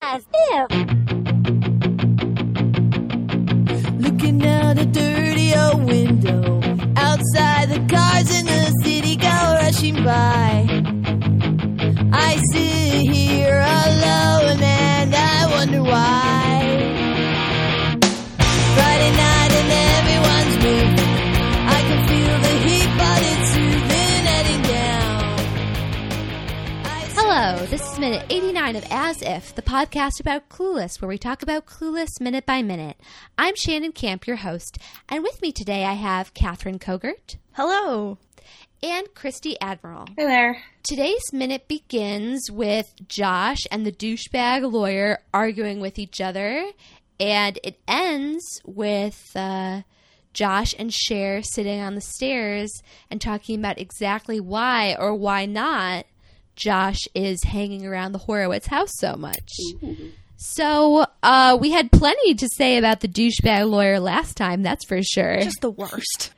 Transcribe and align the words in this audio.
As 0.00 0.24
if. 0.32 0.70
Looking 4.00 4.46
out 4.46 4.78
a 4.78 4.86
dirty 4.86 5.52
old 5.56 5.86
window. 5.86 6.60
Outside 6.96 7.68
the 7.68 7.84
cars 7.92 8.30
in 8.38 8.46
the 8.46 8.72
city 8.84 9.16
go 9.16 9.26
rushing 9.26 9.96
by. 10.04 10.66
I 12.12 12.36
sit 12.52 13.10
here 13.12 13.58
alone 13.58 14.62
and 14.62 15.14
I 15.16 15.46
wonder 15.50 15.82
why. 15.82 16.57
This 27.78 27.92
is 27.92 27.98
minute 28.00 28.26
89 28.28 28.74
of 28.74 28.84
As 28.90 29.22
If, 29.22 29.54
the 29.54 29.62
podcast 29.62 30.18
about 30.18 30.48
Clueless, 30.48 31.00
where 31.00 31.08
we 31.08 31.16
talk 31.16 31.44
about 31.44 31.64
Clueless 31.64 32.20
minute 32.20 32.44
by 32.44 32.60
minute. 32.60 32.96
I'm 33.38 33.54
Shannon 33.54 33.92
Camp, 33.92 34.26
your 34.26 34.38
host, 34.38 34.78
and 35.08 35.22
with 35.22 35.40
me 35.40 35.52
today 35.52 35.84
I 35.84 35.92
have 35.92 36.34
Kathryn 36.34 36.80
Kogert 36.80 37.36
Hello. 37.52 38.18
and 38.82 39.14
Christy 39.14 39.56
Admiral. 39.60 40.06
Hey 40.16 40.24
there. 40.24 40.60
Today's 40.82 41.32
minute 41.32 41.68
begins 41.68 42.50
with 42.50 42.92
Josh 43.06 43.60
and 43.70 43.86
the 43.86 43.92
douchebag 43.92 44.72
lawyer 44.72 45.20
arguing 45.32 45.78
with 45.78 46.00
each 46.00 46.20
other, 46.20 46.72
and 47.20 47.60
it 47.62 47.78
ends 47.86 48.60
with 48.66 49.30
uh, 49.36 49.82
Josh 50.32 50.74
and 50.80 50.92
Cher 50.92 51.42
sitting 51.44 51.80
on 51.80 51.94
the 51.94 52.00
stairs 52.00 52.72
and 53.08 53.20
talking 53.20 53.56
about 53.56 53.78
exactly 53.78 54.40
why 54.40 54.96
or 54.98 55.14
why 55.14 55.46
not 55.46 56.06
Josh 56.58 57.06
is 57.14 57.42
hanging 57.44 57.86
around 57.86 58.12
the 58.12 58.18
Horowitz 58.18 58.66
house 58.66 58.90
so 58.98 59.14
much. 59.14 59.48
So 60.36 61.06
uh, 61.22 61.56
we 61.60 61.70
had 61.70 61.90
plenty 61.92 62.34
to 62.34 62.48
say 62.56 62.76
about 62.76 63.00
the 63.00 63.08
douchebag 63.08 63.68
lawyer 63.68 64.00
last 64.00 64.36
time, 64.36 64.62
that's 64.62 64.84
for 64.84 65.02
sure. 65.02 65.40
Just 65.40 65.60
the 65.60 65.70
worst. 65.70 66.32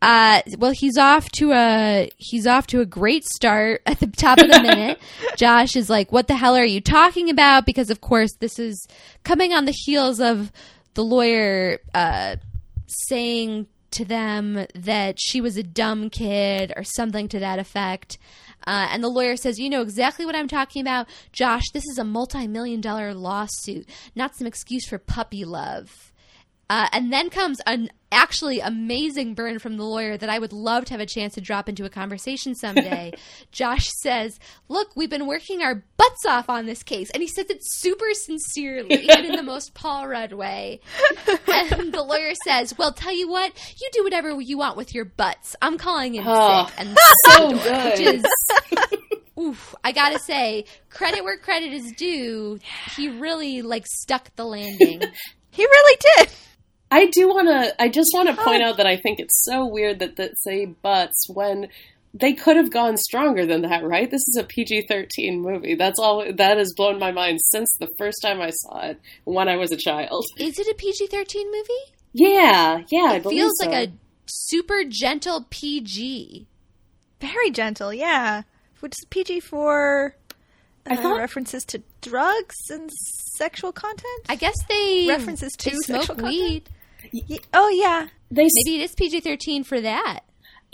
Uh, 0.00 0.42
well, 0.58 0.72
he's 0.72 0.98
off 0.98 1.30
to 1.30 1.52
a 1.52 2.10
he's 2.18 2.46
off 2.46 2.66
to 2.66 2.80
a 2.80 2.86
great 2.86 3.24
start 3.24 3.80
at 3.86 4.00
the 4.00 4.06
top 4.06 4.38
of 4.38 4.48
the 4.50 4.60
minute. 4.62 4.98
Josh 5.36 5.76
is 5.76 5.88
like, 5.88 6.12
"What 6.12 6.28
the 6.28 6.36
hell 6.36 6.56
are 6.56 6.64
you 6.64 6.82
talking 6.82 7.30
about?" 7.30 7.64
Because 7.64 7.88
of 7.88 8.02
course, 8.02 8.30
this 8.38 8.58
is 8.58 8.86
coming 9.22 9.54
on 9.54 9.64
the 9.64 9.72
heels 9.72 10.20
of 10.20 10.52
the 10.92 11.02
lawyer 11.02 11.78
uh, 11.94 12.36
saying 12.86 13.66
to 13.92 14.04
them 14.04 14.66
that 14.74 15.16
she 15.18 15.40
was 15.40 15.56
a 15.56 15.62
dumb 15.62 16.10
kid 16.10 16.72
or 16.76 16.84
something 16.84 17.26
to 17.28 17.38
that 17.38 17.58
effect. 17.58 18.18
Uh, 18.66 18.88
and 18.90 19.02
the 19.02 19.08
lawyer 19.08 19.36
says, 19.36 19.58
You 19.58 19.70
know 19.70 19.82
exactly 19.82 20.26
what 20.26 20.34
I'm 20.34 20.48
talking 20.48 20.82
about. 20.82 21.08
Josh, 21.32 21.70
this 21.72 21.84
is 21.84 21.98
a 21.98 22.04
multi 22.04 22.46
million 22.46 22.80
dollar 22.80 23.14
lawsuit, 23.14 23.88
not 24.14 24.36
some 24.36 24.46
excuse 24.46 24.86
for 24.86 24.98
puppy 24.98 25.44
love. 25.44 26.12
Uh, 26.70 26.88
and 26.92 27.12
then 27.12 27.28
comes 27.28 27.60
an 27.66 27.90
actually 28.14 28.60
amazing 28.60 29.34
burn 29.34 29.58
from 29.58 29.76
the 29.76 29.84
lawyer 29.84 30.16
that 30.16 30.30
I 30.30 30.38
would 30.38 30.52
love 30.52 30.86
to 30.86 30.94
have 30.94 31.00
a 31.00 31.06
chance 31.06 31.34
to 31.34 31.40
drop 31.40 31.68
into 31.68 31.84
a 31.84 31.90
conversation 31.90 32.54
someday. 32.54 33.12
Josh 33.52 33.88
says, 34.02 34.38
Look, 34.68 34.88
we've 34.96 35.10
been 35.10 35.26
working 35.26 35.62
our 35.62 35.84
butts 35.96 36.24
off 36.26 36.48
on 36.48 36.66
this 36.66 36.82
case. 36.82 37.10
And 37.10 37.22
he 37.22 37.28
says 37.28 37.46
it 37.50 37.58
super 37.60 38.12
sincerely 38.14 39.08
and 39.10 39.26
in 39.26 39.36
the 39.36 39.42
most 39.54 39.74
Paul 39.74 40.08
Rudd 40.08 40.32
way. 40.32 40.80
And 41.48 41.92
the 41.92 42.02
lawyer 42.02 42.32
says, 42.44 42.76
Well, 42.78 42.92
tell 42.92 43.12
you 43.14 43.28
what, 43.28 43.52
you 43.80 43.88
do 43.92 44.04
whatever 44.04 44.40
you 44.40 44.56
want 44.58 44.76
with 44.76 44.94
your 44.94 45.04
butts. 45.04 45.54
I'm 45.60 45.76
calling 45.76 46.14
in 46.14 46.24
Oh, 46.26 46.66
sick. 46.66 46.74
And 46.78 46.96
So 47.28 47.52
which 47.52 47.62
good. 47.62 47.84
Which 47.84 48.00
is 48.00 48.24
oof 49.36 49.74
i 49.82 49.90
gotta 49.90 50.16
say 50.20 50.64
credit 50.90 51.24
where 51.24 51.36
credit 51.36 51.72
is 51.72 51.90
due 51.96 52.56
he 52.96 53.08
really 53.08 53.62
like 53.62 53.84
stuck 53.84 54.34
the 54.36 54.44
landing 54.44 55.02
He 55.54 55.64
really 55.64 55.98
did. 56.16 56.30
I 56.90 57.06
do 57.06 57.28
want 57.28 57.48
to. 57.48 57.82
I 57.82 57.88
just 57.88 58.10
want 58.14 58.28
to 58.28 58.36
point 58.42 58.62
out 58.62 58.76
that 58.76 58.86
I 58.86 58.96
think 58.96 59.18
it's 59.18 59.42
so 59.44 59.66
weird 59.66 59.98
that 59.98 60.16
that 60.16 60.38
say 60.38 60.66
butts 60.66 61.26
when 61.28 61.68
they 62.12 62.32
could 62.32 62.56
have 62.56 62.70
gone 62.70 62.96
stronger 62.96 63.44
than 63.44 63.62
that. 63.62 63.82
Right? 63.82 64.08
This 64.10 64.22
is 64.28 64.36
a 64.38 64.44
PG 64.44 64.86
thirteen 64.88 65.40
movie. 65.42 65.74
That's 65.74 65.98
all. 65.98 66.24
That 66.32 66.58
has 66.58 66.72
blown 66.76 66.98
my 67.00 67.10
mind 67.10 67.40
since 67.50 67.68
the 67.80 67.88
first 67.98 68.18
time 68.22 68.40
I 68.40 68.50
saw 68.50 68.86
it 68.86 69.00
when 69.24 69.48
I 69.48 69.56
was 69.56 69.72
a 69.72 69.76
child. 69.76 70.24
is 70.38 70.58
it 70.58 70.66
a 70.68 70.74
pg-13 70.74 71.44
movie 71.46 71.92
Yeah, 72.12 72.82
yeah. 72.92 73.14
It 73.14 73.22
believe 73.24 73.38
feels 73.40 73.54
so. 73.60 73.68
like 73.68 73.88
a 73.88 73.92
super 74.26 74.84
gentle 74.88 75.46
pg 75.50 76.46
Very 77.20 77.50
gentle, 77.50 77.92
yeah. 77.92 78.42
Which 78.80 78.92
is 78.92 79.06
PG 79.10 79.40
for 79.40 80.14
I 80.86 80.94
uh, 80.94 81.02
thought- 81.02 81.18
references 81.18 81.64
to 81.66 81.82
drugs 82.02 82.56
and 82.70 82.90
sexual 83.36 83.72
content. 83.72 84.22
i 84.28 84.36
guess 84.36 84.54
they 84.68 85.06
References 85.08 85.52
to 85.58 85.70
they 85.70 85.76
smoke 85.76 86.04
sexual 86.04 86.28
weed 86.28 86.68
Ye- 87.12 87.40
oh 87.52 87.68
yeah, 87.68 88.08
They 88.30 88.48
maybe 88.64 88.80
it 88.80 88.84
is 88.84 88.94
pg-13 88.96 89.64
for 89.66 89.80
that 89.80 90.20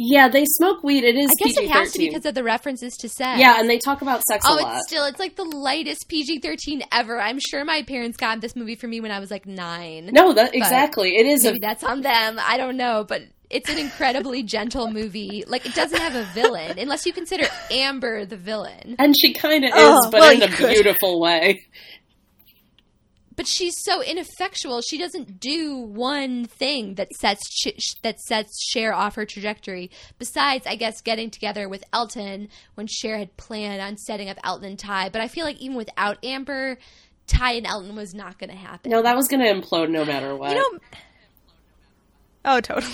yeah 0.03 0.29
they 0.29 0.45
smoke 0.47 0.83
weed. 0.83 1.05
It 1.05 1.17
is 1.17 1.31
i 1.31 1.35
guess 1.45 1.57
PG 1.57 1.67
it 1.67 1.71
has 1.73 1.93
to 1.93 1.99
because 1.99 2.25
of 2.25 2.35
the 2.35 2.43
references 2.45 2.95
to 2.99 3.09
sex 3.09 3.39
Yeah, 3.41 3.59
and 3.61 3.69
they 3.69 3.79
talk 3.79 4.01
about 4.01 4.23
sex 4.23 4.45
Oh, 4.49 4.55
a 4.55 4.63
lot. 4.63 4.77
it's 4.79 4.89
still 4.89 5.05
it's 5.05 5.19
like 5.19 5.37
the 5.37 5.45
lightest 5.45 6.09
PG-13 6.09 6.83
ever. 6.93 7.21
I'm 7.21 7.39
sure 7.39 7.65
my 7.67 7.83
parents 7.83 8.17
got 8.17 8.41
this 8.41 8.57
movie 8.57 8.77
for 8.77 8.87
me 8.89 9.01
when 9.03 9.11
I 9.11 9.19
was 9.21 9.31
like 9.31 9.45
9. 9.47 10.11
no, 10.13 10.33
that 10.33 10.55
exactly. 10.55 11.17
It 11.17 11.27
is 11.27 11.45
a 11.45 11.49
Maybe 11.49 11.59
that's 11.61 11.85
on 11.85 12.01
them. 12.01 12.39
I 12.41 12.57
don't 12.57 12.79
know, 12.79 13.05
but 13.07 13.23
it's 13.51 13.69
an 13.69 13.79
incredibly 13.79 14.43
gentle 14.43 14.91
movie. 14.91 15.45
Like 15.47 15.67
it 15.67 15.75
doesn't 15.75 15.99
have 16.01 16.15
a 16.15 16.25
villain 16.33 16.79
unless 16.79 17.05
you 17.05 17.13
consider 17.13 17.47
Amber 17.71 18.25
the 18.25 18.37
villain. 18.37 18.97
and 18.99 19.15
she 19.19 19.35
kind 19.35 19.65
of 19.65 19.71
is, 19.71 19.75
Oh, 19.77 20.09
but 20.11 20.21
well, 20.21 20.33
in 20.33 20.43
a 20.43 20.49
could. 20.49 20.71
beautiful 20.71 21.21
way. 21.21 21.63
But 23.37 23.47
she's 23.47 23.75
so 23.85 24.03
ineffectual. 24.03 24.83
She 24.83 24.99
doesn't 24.99 25.41
do 25.41 25.77
one 25.79 26.45
thing 26.45 26.97
that 26.97 27.09
sets 27.15 27.41
sh- 27.51 27.95
that 28.03 28.21
sets 28.21 28.51
Cher 28.71 28.93
off 28.93 29.15
her 29.15 29.25
trajectory. 29.25 29.91
Besides, 30.19 30.67
I 30.67 30.77
guess 30.77 31.01
getting 31.01 31.31
together 31.31 31.67
with 31.67 31.83
Elton 31.93 32.49
when 32.75 32.87
Cher 32.87 33.17
had 33.17 33.35
planned 33.39 33.81
on 33.81 33.97
setting 33.97 34.29
up 34.29 34.37
Elton 34.45 34.67
and 34.67 34.79
Ty. 34.79 35.09
But 35.09 35.23
I 35.23 35.29
feel 35.29 35.47
like 35.47 35.57
even 35.59 35.75
without 35.77 36.23
Amber, 36.23 36.77
Ty 37.29 37.53
and 37.53 37.67
Elton 37.67 37.97
was 37.97 38.13
not 38.13 38.39
going 38.39 38.51
to 38.51 38.57
happen. 38.57 38.91
No, 38.91 39.01
that 39.03 39.17
was 39.17 39.27
going 39.27 39.41
to 39.43 39.51
implode 39.51 39.89
no 39.89 40.05
matter 40.05 40.37
what. 40.37 40.51
you 40.51 40.57
know. 40.59 40.79
Oh, 42.45 42.61
totally. 42.61 42.93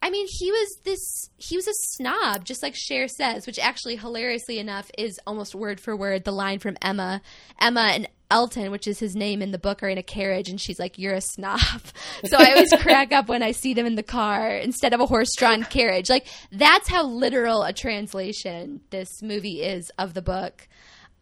I 0.00 0.10
mean, 0.10 0.26
he 0.30 0.50
was 0.50 0.78
this. 0.84 1.30
He 1.36 1.56
was 1.56 1.66
a 1.66 1.74
snob, 1.74 2.44
just 2.44 2.62
like 2.62 2.74
Cher 2.76 3.08
says, 3.08 3.46
which 3.46 3.58
actually, 3.58 3.96
hilariously 3.96 4.58
enough, 4.58 4.90
is 4.96 5.18
almost 5.26 5.54
word 5.54 5.80
for 5.80 5.96
word 5.96 6.24
the 6.24 6.32
line 6.32 6.60
from 6.60 6.76
Emma. 6.80 7.20
Emma 7.60 7.90
and 7.92 8.08
Elton, 8.30 8.70
which 8.70 8.86
is 8.86 9.00
his 9.00 9.16
name 9.16 9.42
in 9.42 9.50
the 9.50 9.58
book, 9.58 9.82
are 9.82 9.88
in 9.88 9.98
a 9.98 10.02
carriage, 10.02 10.48
and 10.48 10.60
she's 10.60 10.78
like, 10.78 10.98
"You're 10.98 11.14
a 11.14 11.20
snob." 11.20 11.82
So 12.24 12.36
I 12.36 12.52
always 12.52 12.72
crack 12.80 13.12
up 13.12 13.28
when 13.28 13.42
I 13.42 13.52
see 13.52 13.74
them 13.74 13.86
in 13.86 13.96
the 13.96 14.02
car 14.02 14.50
instead 14.56 14.92
of 14.92 15.00
a 15.00 15.06
horse-drawn 15.06 15.64
carriage. 15.64 16.08
Like 16.10 16.26
that's 16.52 16.88
how 16.88 17.04
literal 17.04 17.64
a 17.64 17.72
translation 17.72 18.80
this 18.90 19.20
movie 19.20 19.62
is 19.62 19.90
of 19.98 20.14
the 20.14 20.22
book. 20.22 20.68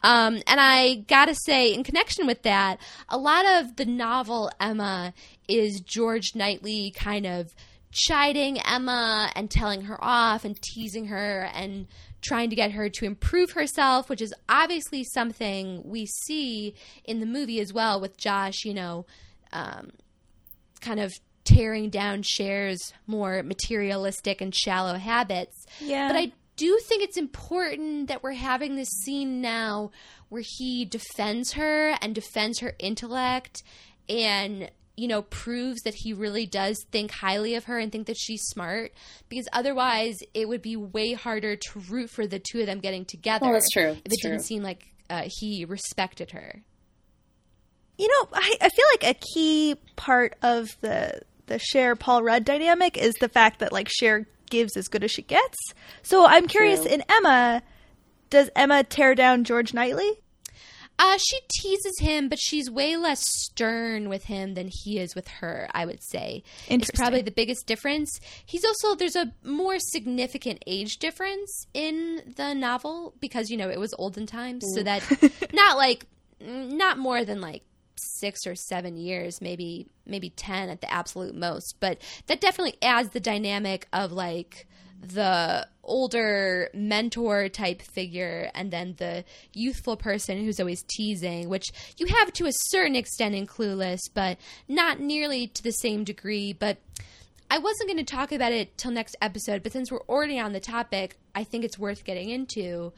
Um, 0.02 0.42
and 0.46 0.60
I 0.60 1.04
gotta 1.08 1.34
say, 1.34 1.72
in 1.72 1.82
connection 1.82 2.26
with 2.26 2.42
that, 2.42 2.78
a 3.08 3.16
lot 3.16 3.46
of 3.46 3.76
the 3.76 3.86
novel 3.86 4.50
Emma 4.60 5.14
is 5.48 5.80
George 5.80 6.34
Knightley 6.34 6.92
kind 6.94 7.26
of 7.26 7.54
chiding 7.96 8.60
Emma 8.60 9.30
and 9.34 9.50
telling 9.50 9.82
her 9.82 9.96
off 10.04 10.44
and 10.44 10.60
teasing 10.60 11.06
her 11.06 11.48
and 11.54 11.86
trying 12.20 12.50
to 12.50 12.56
get 12.56 12.72
her 12.72 12.90
to 12.90 13.06
improve 13.06 13.52
herself, 13.52 14.08
which 14.10 14.20
is 14.20 14.34
obviously 14.48 15.02
something 15.02 15.82
we 15.84 16.06
see 16.06 16.74
in 17.04 17.20
the 17.20 17.26
movie 17.26 17.58
as 17.58 17.72
well 17.72 18.00
with 18.00 18.16
Josh, 18.18 18.64
you 18.64 18.74
know, 18.74 19.06
um, 19.52 19.90
kind 20.80 21.00
of 21.00 21.12
tearing 21.44 21.88
down 21.88 22.22
Cher's 22.22 22.92
more 23.06 23.42
materialistic 23.42 24.40
and 24.40 24.54
shallow 24.54 24.94
habits. 24.94 25.64
Yeah. 25.80 26.08
But 26.08 26.16
I 26.16 26.32
do 26.56 26.78
think 26.82 27.02
it's 27.02 27.16
important 27.16 28.08
that 28.08 28.22
we're 28.22 28.32
having 28.32 28.76
this 28.76 28.88
scene 28.88 29.40
now 29.40 29.90
where 30.28 30.42
he 30.44 30.84
defends 30.84 31.52
her 31.52 31.96
and 32.02 32.14
defends 32.14 32.58
her 32.60 32.74
intellect 32.78 33.62
and 34.08 34.70
you 34.96 35.08
know 35.08 35.22
proves 35.22 35.80
that 35.82 35.94
he 35.94 36.12
really 36.12 36.46
does 36.46 36.82
think 36.90 37.10
highly 37.10 37.54
of 37.54 37.64
her 37.64 37.78
and 37.78 37.92
think 37.92 38.06
that 38.06 38.16
she's 38.18 38.42
smart 38.44 38.92
because 39.28 39.46
otherwise 39.52 40.16
it 40.34 40.48
would 40.48 40.62
be 40.62 40.76
way 40.76 41.12
harder 41.12 41.54
to 41.56 41.80
root 41.90 42.08
for 42.10 42.26
the 42.26 42.38
two 42.38 42.60
of 42.60 42.66
them 42.66 42.80
getting 42.80 43.04
together 43.04 43.44
Well, 43.44 43.52
that's 43.54 43.70
true. 43.70 43.90
if 43.90 43.96
it 43.98 44.04
That's 44.04 44.22
didn't 44.22 44.40
seem 44.42 44.62
like 44.62 44.86
uh, 45.10 45.24
he 45.26 45.64
respected 45.64 46.30
her 46.32 46.62
You 47.98 48.08
know, 48.08 48.28
I, 48.34 48.56
I 48.60 48.68
feel 48.68 48.84
like 48.92 49.16
a 49.16 49.20
key 49.34 49.76
part 49.96 50.34
of 50.42 50.68
the 50.80 51.20
the 51.46 51.58
Cher 51.60 51.94
Paul 51.94 52.22
Rudd 52.24 52.44
dynamic 52.44 52.96
is 52.98 53.14
the 53.20 53.28
fact 53.28 53.60
that 53.60 53.72
like 53.72 53.88
Cher 53.88 54.26
gives 54.50 54.76
as 54.76 54.88
good 54.88 55.04
as 55.04 55.10
she 55.12 55.22
gets. 55.22 55.56
So 56.02 56.26
I'm 56.26 56.46
curious 56.48 56.82
True. 56.82 56.90
in 56.90 57.04
Emma, 57.08 57.62
does 58.30 58.50
Emma 58.56 58.82
tear 58.82 59.14
down 59.14 59.44
George 59.44 59.72
Knightley? 59.72 60.10
Uh, 60.98 61.18
she 61.18 61.38
teases 61.60 61.98
him, 62.00 62.28
but 62.28 62.38
she's 62.38 62.70
way 62.70 62.96
less 62.96 63.22
stern 63.26 64.08
with 64.08 64.24
him 64.24 64.54
than 64.54 64.68
he 64.70 64.98
is 64.98 65.14
with 65.14 65.28
her, 65.28 65.68
I 65.72 65.84
would 65.84 66.02
say. 66.02 66.42
It's 66.68 66.90
probably 66.90 67.22
the 67.22 67.30
biggest 67.30 67.66
difference. 67.66 68.18
He's 68.44 68.64
also, 68.64 68.94
there's 68.94 69.16
a 69.16 69.32
more 69.44 69.78
significant 69.78 70.62
age 70.66 70.98
difference 70.98 71.66
in 71.74 72.34
the 72.36 72.54
novel 72.54 73.14
because, 73.20 73.50
you 73.50 73.56
know, 73.56 73.68
it 73.68 73.78
was 73.78 73.94
olden 73.98 74.26
times. 74.26 74.64
So 74.74 74.82
that, 74.82 75.02
not 75.52 75.76
like, 75.76 76.06
not 76.40 76.98
more 76.98 77.24
than 77.24 77.40
like 77.40 77.62
six 77.96 78.46
or 78.46 78.54
seven 78.54 78.96
years, 78.96 79.40
maybe 79.40 79.86
maybe 80.06 80.30
ten 80.30 80.68
at 80.68 80.80
the 80.80 80.92
absolute 80.92 81.34
most. 81.34 81.76
But 81.80 81.98
that 82.26 82.40
definitely 82.40 82.76
adds 82.82 83.10
the 83.10 83.20
dynamic 83.20 83.88
of 83.92 84.12
like 84.12 84.66
the 85.12 85.66
older 85.82 86.68
mentor 86.74 87.48
type 87.48 87.80
figure 87.80 88.50
and 88.54 88.70
then 88.70 88.94
the 88.98 89.24
youthful 89.52 89.96
person 89.96 90.44
who's 90.44 90.58
always 90.58 90.82
teasing, 90.88 91.48
which 91.48 91.66
you 91.98 92.06
have 92.06 92.32
to 92.32 92.46
a 92.46 92.52
certain 92.70 92.96
extent 92.96 93.34
in 93.34 93.46
Clueless, 93.46 94.00
but 94.12 94.38
not 94.68 95.00
nearly 95.00 95.46
to 95.46 95.62
the 95.62 95.70
same 95.70 96.04
degree. 96.04 96.52
But 96.52 96.78
I 97.50 97.58
wasn't 97.58 97.88
going 97.88 98.04
to 98.04 98.16
talk 98.16 98.32
about 98.32 98.52
it 98.52 98.76
till 98.76 98.90
next 98.90 99.16
episode, 99.22 99.62
but 99.62 99.72
since 99.72 99.92
we're 99.92 100.02
already 100.08 100.38
on 100.38 100.52
the 100.52 100.60
topic, 100.60 101.16
I 101.34 101.44
think 101.44 101.64
it's 101.64 101.78
worth 101.78 102.04
getting 102.04 102.30
into. 102.30 102.92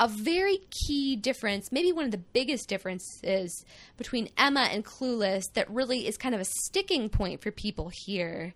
A 0.00 0.08
very 0.08 0.58
key 0.70 1.14
difference, 1.14 1.70
maybe 1.70 1.92
one 1.92 2.06
of 2.06 2.10
the 2.10 2.18
biggest 2.18 2.68
differences 2.68 3.64
between 3.96 4.30
Emma 4.36 4.62
and 4.72 4.84
Clueless 4.84 5.44
that 5.52 5.70
really 5.70 6.08
is 6.08 6.16
kind 6.16 6.34
of 6.34 6.40
a 6.40 6.44
sticking 6.44 7.08
point 7.08 7.40
for 7.40 7.52
people 7.52 7.92
here, 7.92 8.52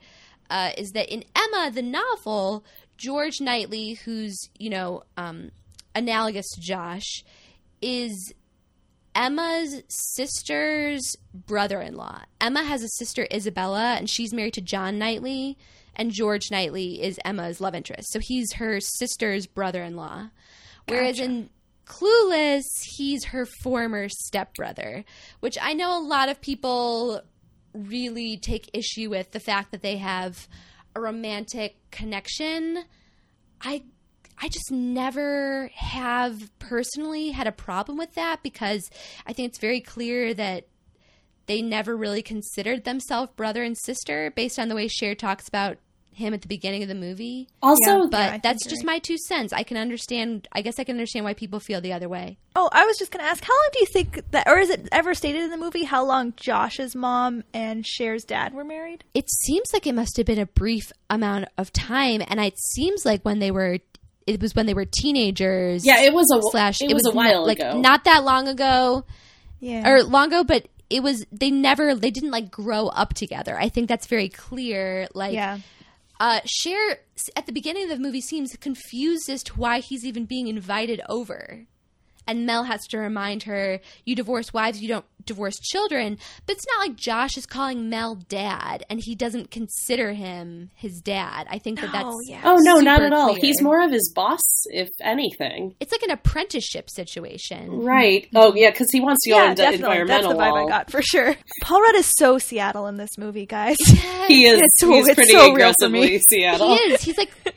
uh, 0.50 0.70
is 0.76 0.91
that 0.93 1.09
in 1.09 1.23
Emma, 1.37 1.70
the 1.70 1.82
novel, 1.82 2.64
George 2.97 3.41
Knightley, 3.41 3.95
who's, 3.95 4.49
you 4.59 4.71
know, 4.71 5.03
um, 5.17 5.51
analogous 5.95 6.49
to 6.55 6.61
Josh, 6.61 7.25
is 7.83 8.33
Emma's 9.15 9.83
sister's 9.89 11.17
brother 11.33 11.81
in 11.81 11.95
law. 11.95 12.21
Emma 12.41 12.63
has 12.63 12.83
a 12.83 12.89
sister, 12.89 13.27
Isabella, 13.33 13.95
and 13.95 14.09
she's 14.09 14.35
married 14.35 14.55
to 14.55 14.61
John 14.61 14.99
Knightley, 14.99 15.57
and 15.95 16.11
George 16.11 16.51
Knightley 16.51 17.03
is 17.03 17.19
Emma's 17.25 17.61
love 17.61 17.75
interest. 17.75 18.13
So 18.13 18.19
he's 18.19 18.55
her 18.55 18.81
sister's 18.81 19.47
brother 19.47 19.83
in 19.83 19.97
law. 19.97 20.29
Whereas 20.87 21.19
in 21.19 21.51
Clueless, 21.87 22.65
he's 22.83 23.27
her 23.27 23.47
former 23.47 24.09
stepbrother, 24.09 25.05
which 25.41 25.57
I 25.61 25.73
know 25.73 25.99
a 25.99 26.03
lot 26.03 26.29
of 26.29 26.41
people 26.41 27.23
really 27.73 28.37
take 28.37 28.71
issue 28.73 29.09
with 29.11 29.31
the 29.31 29.41
fact 29.41 29.71
that 29.71 29.83
they 29.83 29.97
have 29.97 30.49
a 30.97 31.01
romantic 31.01 31.77
connection. 31.91 32.85
I 33.61 33.85
I 34.39 34.49
just 34.49 34.71
never 34.71 35.71
have 35.75 36.51
personally 36.59 37.31
had 37.31 37.47
a 37.47 37.53
problem 37.53 37.97
with 37.97 38.15
that 38.15 38.43
because 38.43 38.89
I 39.27 39.33
think 39.33 39.49
it's 39.49 39.59
very 39.59 39.81
clear 39.81 40.35
that 40.35 40.67
they 41.47 41.63
never 41.63 41.97
really 41.97 42.23
considered 42.23 42.85
themselves 42.85 43.33
brother 43.37 43.63
and 43.63 43.77
sister 43.79 44.33
based 44.35 44.59
on 44.59 44.69
the 44.69 44.75
way 44.75 44.89
Cher 44.89 45.15
talks 45.15 45.49
about 45.49 45.79
him 46.17 46.33
at 46.35 46.41
the 46.43 46.49
beginning 46.49 46.83
of 46.83 46.89
the 46.89 46.95
movie. 46.95 47.47
Also, 47.63 47.81
Yeah, 48.03 48.07
But 48.11 48.21
I 48.21 48.31
think 48.33 48.43
that's 48.43 48.65
just 48.65 48.81
right. 48.83 48.95
my 48.95 48.99
two 49.01 49.19
cents. 49.19 49.53
I 49.53 49.63
can 49.63 49.77
understand 49.77 50.49
I 50.53 50.63
guess 50.63 50.79
I 50.79 50.85
can 50.85 50.97
understand 50.97 51.25
why 51.25 51.35
people 51.35 51.61
feel 51.61 51.81
the 51.81 51.93
other 51.93 52.09
way. 52.09 52.39
Oh, 52.55 52.71
I 52.73 52.87
was 52.87 52.97
just 52.99 53.13
going 53.13 53.23
to 53.23 53.31
ask, 53.31 53.45
how 53.45 53.53
long 53.53 53.69
do 53.75 53.81
you 53.81 53.87
think 53.87 54.31
that, 54.31 54.49
or 54.49 54.59
is 54.59 54.71
it 54.71 54.89
ever 54.93 55.13
stated 55.13 55.43
in 55.43 55.51
the 55.51 55.59
movie 55.59 55.85
how 55.85 56.05
long 56.07 56.33
Josh's 56.37 56.97
mom 56.97 57.45
and 57.53 57.85
Cher's 57.85 58.25
dad 58.25 58.55
were 58.55 58.65
married? 58.65 59.05
It 59.13 59.31
seems 59.31 59.67
like 59.75 59.87
it 59.87 59.95
must 59.95 60.17
have 60.17 60.25
been 60.25 60.39
a 60.39 60.47
brief 60.47 60.91
amount 61.11 61.49
of 61.59 61.71
time 61.73 62.23
and 62.27 62.41
it 62.41 62.59
seems 62.59 63.05
like 63.05 63.23
when 63.23 63.39
they 63.39 63.51
were 63.51 63.79
it 64.27 64.41
was 64.41 64.55
when 64.57 64.67
they 64.67 64.75
were 64.75 64.87
teenagers. 64.87 65.85
yeah, 65.87 66.01
it 66.03 66.12
was 66.12 66.27
a 66.35 66.41
slash 66.51 66.81
it, 66.81 66.93
was, 66.93 67.07
a 67.07 67.12
while 67.12 67.47
like 67.47 67.59
ago. 67.61 67.79
not 67.81 68.05
that 68.05 68.25
long 68.25 68.49
ago 68.49 69.05
Yeah. 69.61 69.89
or 69.89 70.03
long 70.03 70.29
ago 70.29 70.45
but 70.45 70.67
it 70.91 71.03
was 71.03 71.25
they 71.33 71.51
never 71.51 71.95
they 71.95 72.11
didn't 72.11 72.31
like 72.31 72.51
grow 72.51 72.87
up 72.87 73.12
together 73.15 73.59
i 73.59 73.69
think 73.69 73.89
that's 73.89 74.07
very 74.07 74.29
clear 74.29 75.09
like 75.15 75.33
yeah. 75.35 75.59
Uh 76.21 76.41
Cher 76.45 76.99
at 77.35 77.47
the 77.47 77.53
beginning 77.53 77.85
of 77.85 77.89
the 77.91 77.99
movie 77.99 78.21
seems 78.21 78.57
confused 78.57 79.29
as 79.29 79.43
to 79.45 79.55
why 79.55 79.81
he's 79.81 80.05
even 80.05 80.25
being 80.25 80.49
invited 80.49 81.01
over 81.09 81.67
and 82.26 82.46
Mel 82.46 82.64
has 82.64 82.87
to 82.88 82.99
remind 82.99 83.44
her, 83.44 83.81
you 84.05 84.14
divorce 84.14 84.52
wives, 84.52 84.81
you 84.81 84.88
don't 84.88 85.05
divorce 85.25 85.56
children. 85.61 86.19
But 86.46 86.56
it's 86.56 86.67
not 86.73 86.87
like 86.88 86.96
Josh 86.96 87.37
is 87.37 87.46
calling 87.46 87.88
Mel 87.90 88.14
dad 88.28 88.84
and 88.88 89.00
he 89.02 89.14
doesn't 89.14 89.50
consider 89.50 90.12
him 90.12 90.70
his 90.75 91.00
dad. 91.00 91.46
I 91.50 91.58
think 91.58 91.81
that 91.81 91.90
that's. 91.93 92.05
Oh, 92.06 92.20
yeah. 92.26 92.43
oh 92.44 92.56
no, 92.61 92.78
not 92.78 93.02
at 93.02 93.12
all. 93.12 93.31
clear. 93.31 93.40
He's 93.40 93.61
more 93.62 93.82
of 93.82 93.90
his 93.90 94.12
boss, 94.14 94.40
if 94.67 94.88
anything. 95.00 95.75
It's 95.81 95.93
like 95.93 96.02
an 96.02 96.11
apprenticeship 96.11 96.88
situation. 96.90 97.81
Right. 97.82 98.23
Mm-hmm. 98.26 98.37
Oh 98.37 98.55
yeah, 98.55 98.70
because 98.70 98.90
he 98.90 99.00
wants 99.00 99.23
to 99.25 99.31
go 99.31 99.37
Yeah, 99.37 99.50
into 99.50 99.62
definitely. 99.62 100.05
That's 100.06 100.26
the 100.26 100.34
vibe 100.34 100.52
law. 100.52 100.67
I 100.67 100.69
got 100.69 100.90
for 100.90 101.02
sure. 101.02 101.34
Paul 101.62 101.82
Rudd 101.82 101.96
is 101.96 102.12
so 102.17 102.38
Seattle 102.38 102.87
in 102.87 102.96
this 102.96 103.19
movie, 103.19 103.46
guys. 103.46 103.76
He 104.28 104.46
is. 104.46 104.61
It's 104.61 104.81
he's 104.82 105.06
it's 105.08 105.14
pretty 105.14 105.32
so 105.32 105.52
real 105.52 105.73
for 105.81 105.88
me. 105.88 105.99
aggressively 106.17 106.20
Seattle. 106.28 106.69
He 106.76 106.82
is. 106.93 107.02
He's 107.02 107.19
like 107.19 107.31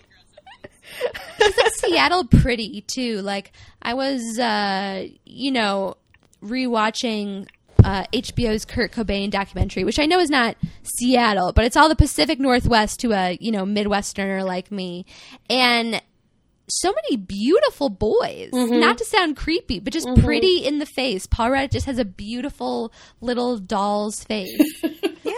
Seattle 1.76 2.26
pretty 2.26 2.82
too. 2.82 3.22
Like 3.22 3.52
I 3.82 3.94
was, 3.94 4.40
uh, 4.40 5.08
you 5.26 5.52
know, 5.52 5.96
rewatching 6.44 7.48
uh, 7.84 8.04
HBO's 8.14 8.66
Kurt 8.66 8.92
Cobain 8.92 9.30
documentary, 9.32 9.84
which 9.84 10.00
I 10.00 10.06
know 10.06 10.20
is 10.20 10.30
not 10.30 10.56
Seattle, 10.84 11.54
but 11.54 11.66
it's 11.66 11.78
all 11.78 11.90
the 11.90 11.96
Pacific 11.96 12.40
Northwest 12.40 13.00
to 13.02 13.12
a 13.14 13.38
you 13.40 13.52
know 13.52 13.66
Midwesterner 13.66 14.46
like 14.46 14.72
me, 14.72 15.06
and 15.50 16.02
so 16.72 16.94
many 16.94 17.18
beautiful 17.18 17.90
boys. 17.90 18.50
Not 18.80 18.98
to 19.00 19.06
sound 19.06 19.36
creepy, 19.38 19.80
but 19.80 19.92
just 19.94 20.08
pretty 20.22 20.58
in 20.66 20.80
the 20.80 20.86
face. 20.86 21.26
Paul 21.26 21.52
Rudd 21.52 21.72
just 21.72 21.86
has 21.88 21.98
a 21.98 22.06
beautiful 22.06 22.92
little 23.22 23.58
doll's 23.58 24.24
face. 24.24 24.84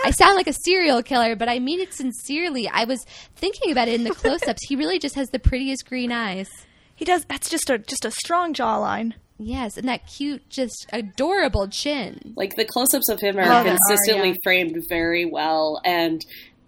I 0.03 0.12
sound 0.12 0.36
like 0.36 0.48
a 0.48 0.53
serial 0.53 1.01
killer, 1.03 1.36
but 1.36 1.50
I 1.50 1.59
mean 1.59 1.80
it 1.80 1.94
sincerely. 1.94 2.68
I 2.68 2.83
was 2.86 3.03
thinking 3.36 3.71
about 3.71 3.88
it 3.88 3.95
in 3.95 4.03
the 4.03 4.12
close-ups. 4.15 4.65
He 4.68 4.75
really 4.75 5.00
just 5.00 5.15
has 5.15 5.27
the 5.30 5.39
prettiest 5.39 5.86
green 5.88 6.12
eyes. 6.12 6.50
he 6.95 7.06
does. 7.06 7.25
That's 7.25 7.50
just 7.50 7.69
a 7.69 7.77
just 7.77 8.06
a 8.06 8.12
strong 8.12 8.53
jawline. 8.53 9.13
Yes, 9.38 9.75
and 9.75 9.88
that 9.88 10.06
cute, 10.06 10.48
just 10.50 10.86
adorable 10.94 11.68
chin. 11.68 12.33
Like 12.36 12.56
the 12.57 12.65
close-ups 12.65 13.09
of 13.09 13.19
him 13.19 13.38
are 13.39 13.42
Oh, 13.42 13.63
they 13.63 13.71
are, 13.71 13.77
consistently 13.88 14.30
yeah. 14.30 14.36
framed 14.44 14.77
very 14.88 15.25
well, 15.25 15.81
and 15.83 16.21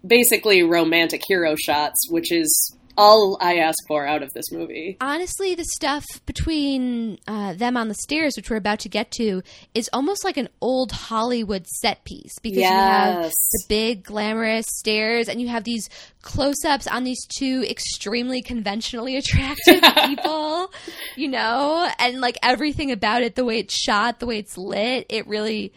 basically 0.06 0.62
romantic 0.64 1.22
hero 1.28 1.54
shots, 1.56 2.10
which 2.10 2.32
is 2.32 2.76
all 2.96 3.36
I 3.40 3.56
ask 3.56 3.78
for 3.86 4.06
out 4.06 4.22
of 4.22 4.32
this 4.32 4.50
movie. 4.52 4.96
Honestly, 5.00 5.54
the 5.54 5.64
stuff 5.64 6.04
between 6.26 7.18
uh, 7.26 7.54
them 7.54 7.76
on 7.76 7.88
the 7.88 7.94
stairs, 7.94 8.34
which 8.36 8.50
we're 8.50 8.56
about 8.56 8.80
to 8.80 8.88
get 8.88 9.10
to, 9.12 9.42
is 9.74 9.90
almost 9.92 10.24
like 10.24 10.36
an 10.36 10.48
old 10.60 10.92
Hollywood 10.92 11.66
set 11.66 12.04
piece 12.04 12.38
because 12.40 12.58
you 12.58 12.64
have 12.64 13.30
the 13.30 13.64
big 13.68 14.04
glamorous 14.04 14.66
stairs 14.68 15.28
and 15.28 15.40
you 15.40 15.48
have 15.48 15.64
these 15.64 15.88
close-ups 16.22 16.86
on 16.86 17.04
these 17.04 17.24
two 17.38 17.64
extremely 17.68 18.42
conventionally 18.42 19.16
attractive 19.18 19.82
people, 20.06 20.72
you 21.16 21.28
know, 21.28 21.88
and 21.98 22.20
like 22.20 22.38
everything 22.42 22.90
about 22.90 23.22
it, 23.22 23.34
the 23.34 23.44
way 23.44 23.58
it's 23.58 23.74
shot, 23.74 24.20
the 24.20 24.26
way 24.26 24.38
it's 24.38 24.56
lit, 24.56 25.06
it 25.08 25.26
really. 25.26 25.72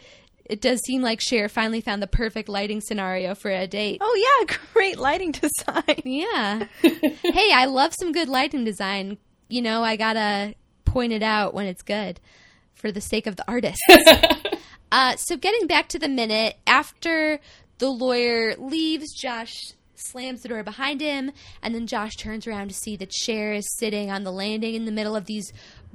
It 0.48 0.62
does 0.62 0.80
seem 0.80 1.02
like 1.02 1.20
Cher 1.20 1.48
finally 1.48 1.82
found 1.82 2.02
the 2.02 2.06
perfect 2.06 2.48
lighting 2.48 2.80
scenario 2.80 3.34
for 3.34 3.50
a 3.50 3.66
date. 3.66 3.98
Oh 4.00 4.40
yeah, 4.48 4.56
great 4.72 4.98
lighting 4.98 5.32
design. 5.32 6.02
Yeah. 6.04 6.66
hey, 6.82 7.52
I 7.52 7.66
love 7.66 7.94
some 7.98 8.12
good 8.12 8.28
lighting 8.28 8.64
design. 8.64 9.18
You 9.48 9.62
know, 9.62 9.82
I 9.82 9.96
gotta 9.96 10.54
point 10.84 11.12
it 11.12 11.22
out 11.22 11.52
when 11.52 11.66
it's 11.66 11.82
good 11.82 12.18
for 12.74 12.90
the 12.90 13.00
sake 13.00 13.26
of 13.26 13.36
the 13.36 13.44
artist. 13.46 13.80
uh, 14.92 15.16
so, 15.16 15.36
getting 15.36 15.66
back 15.66 15.88
to 15.88 15.98
the 15.98 16.08
minute, 16.08 16.56
after 16.66 17.40
the 17.78 17.88
lawyer 17.88 18.54
leaves, 18.56 19.12
Josh 19.14 19.72
slams 19.94 20.42
the 20.42 20.48
door 20.48 20.62
behind 20.62 21.00
him, 21.00 21.32
and 21.62 21.74
then 21.74 21.86
Josh 21.86 22.16
turns 22.16 22.46
around 22.46 22.68
to 22.68 22.74
see 22.74 22.96
that 22.96 23.12
Cher 23.12 23.52
is 23.52 23.66
sitting 23.76 24.10
on 24.10 24.24
the 24.24 24.32
landing 24.32 24.74
in 24.74 24.84
the 24.84 24.92
middle 24.92 25.16
of 25.16 25.26
these 25.26 25.52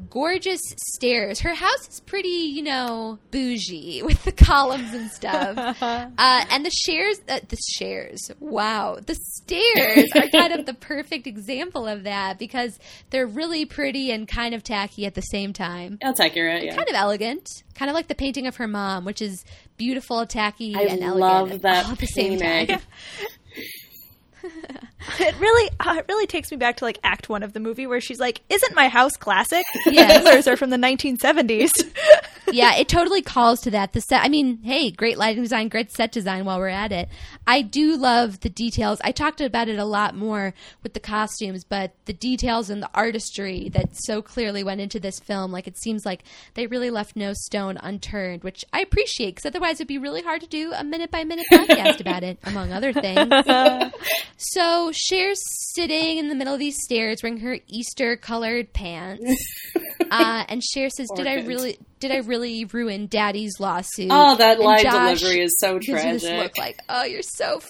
gorgeous 0.09 0.61
stairs. 0.93 1.39
Her 1.39 1.53
house 1.53 1.87
is 1.89 1.99
pretty, 2.01 2.27
you 2.27 2.63
know, 2.63 3.19
bougie 3.31 4.01
with 4.05 4.23
the 4.23 4.31
columns 4.31 4.93
and 4.93 5.09
stuff. 5.09 5.77
uh, 5.81 6.07
and 6.17 6.65
the 6.65 6.71
shares, 6.71 7.19
uh, 7.27 7.39
the 7.47 7.57
shares, 7.77 8.29
wow, 8.39 8.99
the 9.05 9.15
stairs 9.15 10.09
are 10.15 10.27
kind 10.29 10.53
of 10.53 10.65
the 10.65 10.73
perfect 10.73 11.27
example 11.27 11.87
of 11.87 12.03
that 12.03 12.37
because 12.37 12.77
they're 13.09 13.27
really 13.27 13.65
pretty 13.65 14.11
and 14.11 14.27
kind 14.27 14.53
of 14.53 14.63
tacky 14.63 15.05
at 15.05 15.15
the 15.15 15.21
same 15.21 15.53
time. 15.53 15.97
That's 16.01 16.19
accurate. 16.19 16.63
Yeah. 16.63 16.75
Kind 16.75 16.89
of 16.89 16.95
elegant, 16.95 17.47
kind 17.75 17.89
of 17.89 17.95
like 17.95 18.07
the 18.07 18.15
painting 18.15 18.47
of 18.47 18.57
her 18.57 18.67
mom, 18.67 19.05
which 19.05 19.21
is 19.21 19.43
beautiful, 19.77 20.25
tacky, 20.25 20.75
I 20.75 20.81
and 20.81 21.03
elegant 21.03 21.19
love 21.19 21.61
that 21.61 21.85
all 21.85 21.91
at 21.93 21.99
the 21.99 22.07
same 22.07 22.39
time. 22.39 22.79
It 25.19 25.37
really, 25.39 25.69
uh, 25.79 25.95
it 25.97 26.05
really 26.07 26.27
takes 26.27 26.49
me 26.49 26.57
back 26.57 26.77
to 26.77 26.85
like 26.85 26.97
Act 27.03 27.27
One 27.27 27.43
of 27.43 27.53
the 27.53 27.59
movie 27.59 27.85
where 27.85 27.99
she's 27.99 28.19
like, 28.19 28.41
"Isn't 28.49 28.73
my 28.73 28.87
house 28.87 29.17
classic?" 29.17 29.65
Yes. 29.85 30.13
The 30.13 30.19
pillars 30.19 30.47
are 30.47 30.55
from 30.55 30.69
the 30.69 30.77
1970s. 30.77 31.71
yeah, 32.51 32.75
it 32.75 32.87
totally 32.87 33.21
calls 33.21 33.59
to 33.61 33.71
that. 33.71 33.93
The 33.93 34.01
set, 34.01 34.23
I 34.23 34.29
mean, 34.29 34.59
hey, 34.63 34.91
great 34.91 35.17
lighting 35.17 35.43
design, 35.43 35.67
great 35.67 35.91
set 35.91 36.11
design 36.11 36.45
while 36.45 36.57
we're 36.57 36.69
at 36.69 36.91
it. 36.91 37.09
I 37.45 37.61
do 37.61 37.97
love 37.97 38.39
the 38.39 38.49
details. 38.49 38.99
I 39.03 39.11
talked 39.11 39.41
about 39.41 39.67
it 39.67 39.77
a 39.77 39.85
lot 39.85 40.15
more 40.15 40.53
with 40.83 40.93
the 40.93 40.99
costumes, 40.99 41.63
but 41.63 41.91
the 42.05 42.13
details 42.13 42.69
and 42.69 42.81
the 42.81 42.89
artistry 42.93 43.69
that 43.69 43.89
so 43.93 44.21
clearly 44.21 44.63
went 44.63 44.81
into 44.81 44.99
this 44.99 45.19
film, 45.19 45.51
like 45.51 45.67
it 45.67 45.77
seems 45.77 46.05
like 46.05 46.23
they 46.53 46.67
really 46.67 46.89
left 46.89 47.15
no 47.15 47.33
stone 47.33 47.77
unturned, 47.81 48.43
which 48.43 48.63
I 48.71 48.81
appreciate 48.81 49.35
because 49.35 49.49
otherwise 49.49 49.75
it'd 49.75 49.87
be 49.87 49.97
really 49.97 50.21
hard 50.21 50.41
to 50.41 50.47
do 50.47 50.71
a 50.73 50.83
minute 50.83 51.11
by 51.11 51.23
minute 51.23 51.45
podcast 51.51 51.99
about 51.99 52.23
it, 52.23 52.39
among 52.43 52.71
other 52.71 52.93
things. 52.93 53.31
So 54.37 54.91
Cher's 54.93 55.39
sitting 55.75 56.17
in 56.17 56.29
the 56.29 56.35
middle 56.35 56.53
of 56.53 56.59
these 56.59 56.77
stairs 56.83 57.19
wearing 57.23 57.39
her 57.39 57.57
Easter 57.67 58.15
colored 58.15 58.73
pants. 58.73 59.35
uh, 60.11 60.45
and 60.47 60.61
Cher 60.63 60.89
says, 60.89 61.09
Did 61.15 61.27
I 61.27 61.41
really 61.41 61.77
did 61.99 62.11
I 62.11 62.17
really 62.17 62.65
ruin 62.65 63.07
Daddy's 63.07 63.59
lawsuit? 63.59 64.09
Oh, 64.11 64.35
that 64.35 64.57
And 64.57 64.65
line 64.65 64.83
Josh 64.83 65.21
delivery 65.21 65.41
is 65.41 65.55
so 65.59 65.75
you 65.75 65.79
this 65.79 66.23
tragic. 66.23 66.43
look 66.43 66.57
like, 66.57 66.79
oh, 66.89 67.03
you're 67.05 67.21
so 67.21 67.57
f- 67.57 67.69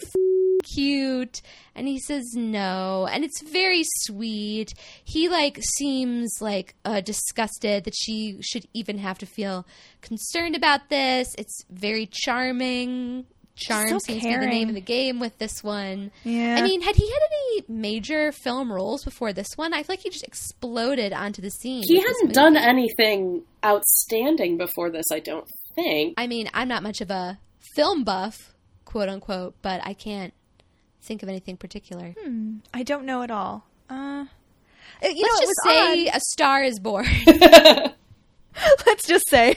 cute. 0.74 1.42
And 1.76 1.88
he 1.88 2.00
says 2.00 2.24
no. 2.36 3.08
And 3.12 3.24
it's 3.24 3.42
very 3.44 3.84
sweet. 4.06 4.74
He, 5.04 5.30
like, 5.30 5.60
seems, 5.78 6.38
like, 6.42 6.74
uh, 6.86 7.02
disgusted 7.02 7.84
that 7.84 7.94
she 7.96 8.38
should 8.42 8.66
even 8.74 8.98
have 8.98 9.20
to 9.20 9.26
feel 9.26 9.68
concerned 10.02 10.56
about 10.56 10.90
this. 10.90 11.28
It's 11.38 11.64
very 11.70 12.08
charming. 12.12 13.26
Charm 13.56 13.88
So 13.88 14.00
seems 14.00 14.24
to 14.24 14.28
be 14.30 14.36
the 14.38 14.48
name 14.48 14.70
of 14.70 14.76
the 14.76 14.82
game 14.82 15.20
with 15.20 15.38
this 15.38 15.64
one. 15.64 16.12
Yeah. 16.24 16.56
I 16.58 16.64
mean, 16.64 16.82
had 16.82 16.96
he 16.96 17.08
had 17.10 17.20
any 17.32 17.64
major 17.68 18.32
film 18.32 18.72
roles 18.72 19.04
before 19.04 19.32
this 19.32 19.50
one? 19.56 19.74
I 19.74 19.84
feel 19.84 19.94
like 19.94 20.00
he 20.00 20.10
just 20.10 20.24
exploded 20.24 21.14
onto 21.14 21.42
the 21.42 21.52
scene. 21.52 21.84
he 21.86 21.96
with 21.98 22.04
this 22.08 22.18
hadn't 22.20 22.34
done 22.34 22.58
anything 22.58 23.44
outstanding 23.64 24.58
before 24.58 24.90
this, 24.90 25.06
I 25.12 25.20
don't 25.20 25.48
think. 25.76 26.16
I 26.18 26.26
mean, 26.28 26.50
I'm 26.54 26.68
not 26.68 26.82
much 26.84 27.00
of 27.02 27.12
a 27.12 27.38
film 27.76 28.04
buff, 28.04 28.54
quote 28.86 29.08
unquote, 29.10 29.56
but 29.62 29.82
I 29.84 29.94
can't 29.94 30.34
think 31.02 31.22
of 31.22 31.30
anything 31.30 31.58
particular. 31.58 32.16
I 32.74 32.84
don't 32.84 33.06
know 33.06 33.22
at 33.22 33.30
all. 33.32 33.68
Uh, 33.90 34.26
you 35.04 35.10
Let's 35.10 35.16
know, 35.16 35.20
it 35.20 35.42
just 35.42 35.48
was 35.48 35.64
say 35.66 36.08
odd. 36.08 36.16
A 36.18 36.20
Star 36.22 36.64
is 36.64 36.80
Born. 36.80 37.06
Let's 38.86 39.08
just 39.08 39.28
say 39.30 39.56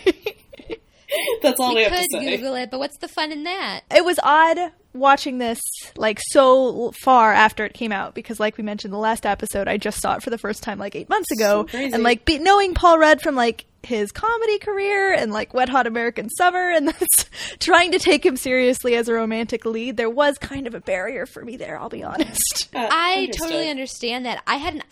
That's 1.43 1.61
all 1.61 1.71
we, 1.71 1.77
we 1.77 1.83
have 1.85 1.93
to 1.93 1.99
could 1.99 2.11
say. 2.23 2.37
Google 2.37 2.55
it, 2.57 2.71
but 2.71 2.79
what's 2.81 2.99
the 2.99 3.09
fun 3.09 3.33
in 3.33 3.45
that? 3.45 3.81
it 3.95 4.05
was 4.05 4.19
odd 4.23 4.59
watching 4.93 5.37
this 5.37 5.61
like 5.97 6.19
so 6.31 6.91
far 6.93 7.31
after 7.33 7.65
it 7.67 7.75
came 7.75 7.93
out 7.93 8.15
because, 8.15 8.41
like 8.41 8.57
we 8.57 8.65
mentioned 8.65 8.93
the 8.95 8.99
last 8.99 9.27
episode, 9.27 9.69
I 9.69 9.77
just 9.77 10.01
saw 10.01 10.15
it 10.17 10.23
for 10.23 10.31
the 10.31 10.39
first 10.39 10.63
time 10.63 10.79
like 10.79 10.95
eight 10.97 11.09
months 11.09 11.31
ago, 11.31 11.63
So 11.63 11.65
crazy. 11.65 11.93
and 11.93 12.03
like 12.03 12.25
be- 12.25 12.39
knowing 12.39 12.75
Paul 12.75 12.99
Rudd 12.99 13.21
from 13.21 13.35
like 13.35 13.67
his 13.83 14.11
comedy 14.11 14.59
career 14.59 15.13
and 15.13 15.33
like 15.33 15.55
Wet 15.55 15.69
Hot 15.69 15.87
American 15.87 16.29
Summer, 16.31 16.71
and 16.71 16.89
that's 16.99 17.27
trying 17.61 17.93
to 17.93 17.99
take 17.99 18.25
him 18.25 18.37
seriously 18.37 18.97
as 18.97 19.09
a 19.09 19.13
romantic 19.13 19.65
lead, 19.67 19.97
there 19.97 20.11
was 20.11 20.39
kind 20.39 20.67
of 20.67 20.75
a 20.75 20.81
barrier 20.81 21.27
for 21.27 21.45
me 21.45 21.57
there. 21.57 21.79
I'll 21.79 21.89
be 21.91 22.03
honest. 22.03 22.69
Uh, 22.75 22.89
I 22.91 23.15
understood. 23.27 23.49
totally 23.49 23.69
understand 23.71 24.25
that. 24.27 24.43
I 24.47 24.57
had 24.57 24.75
an 24.75 24.83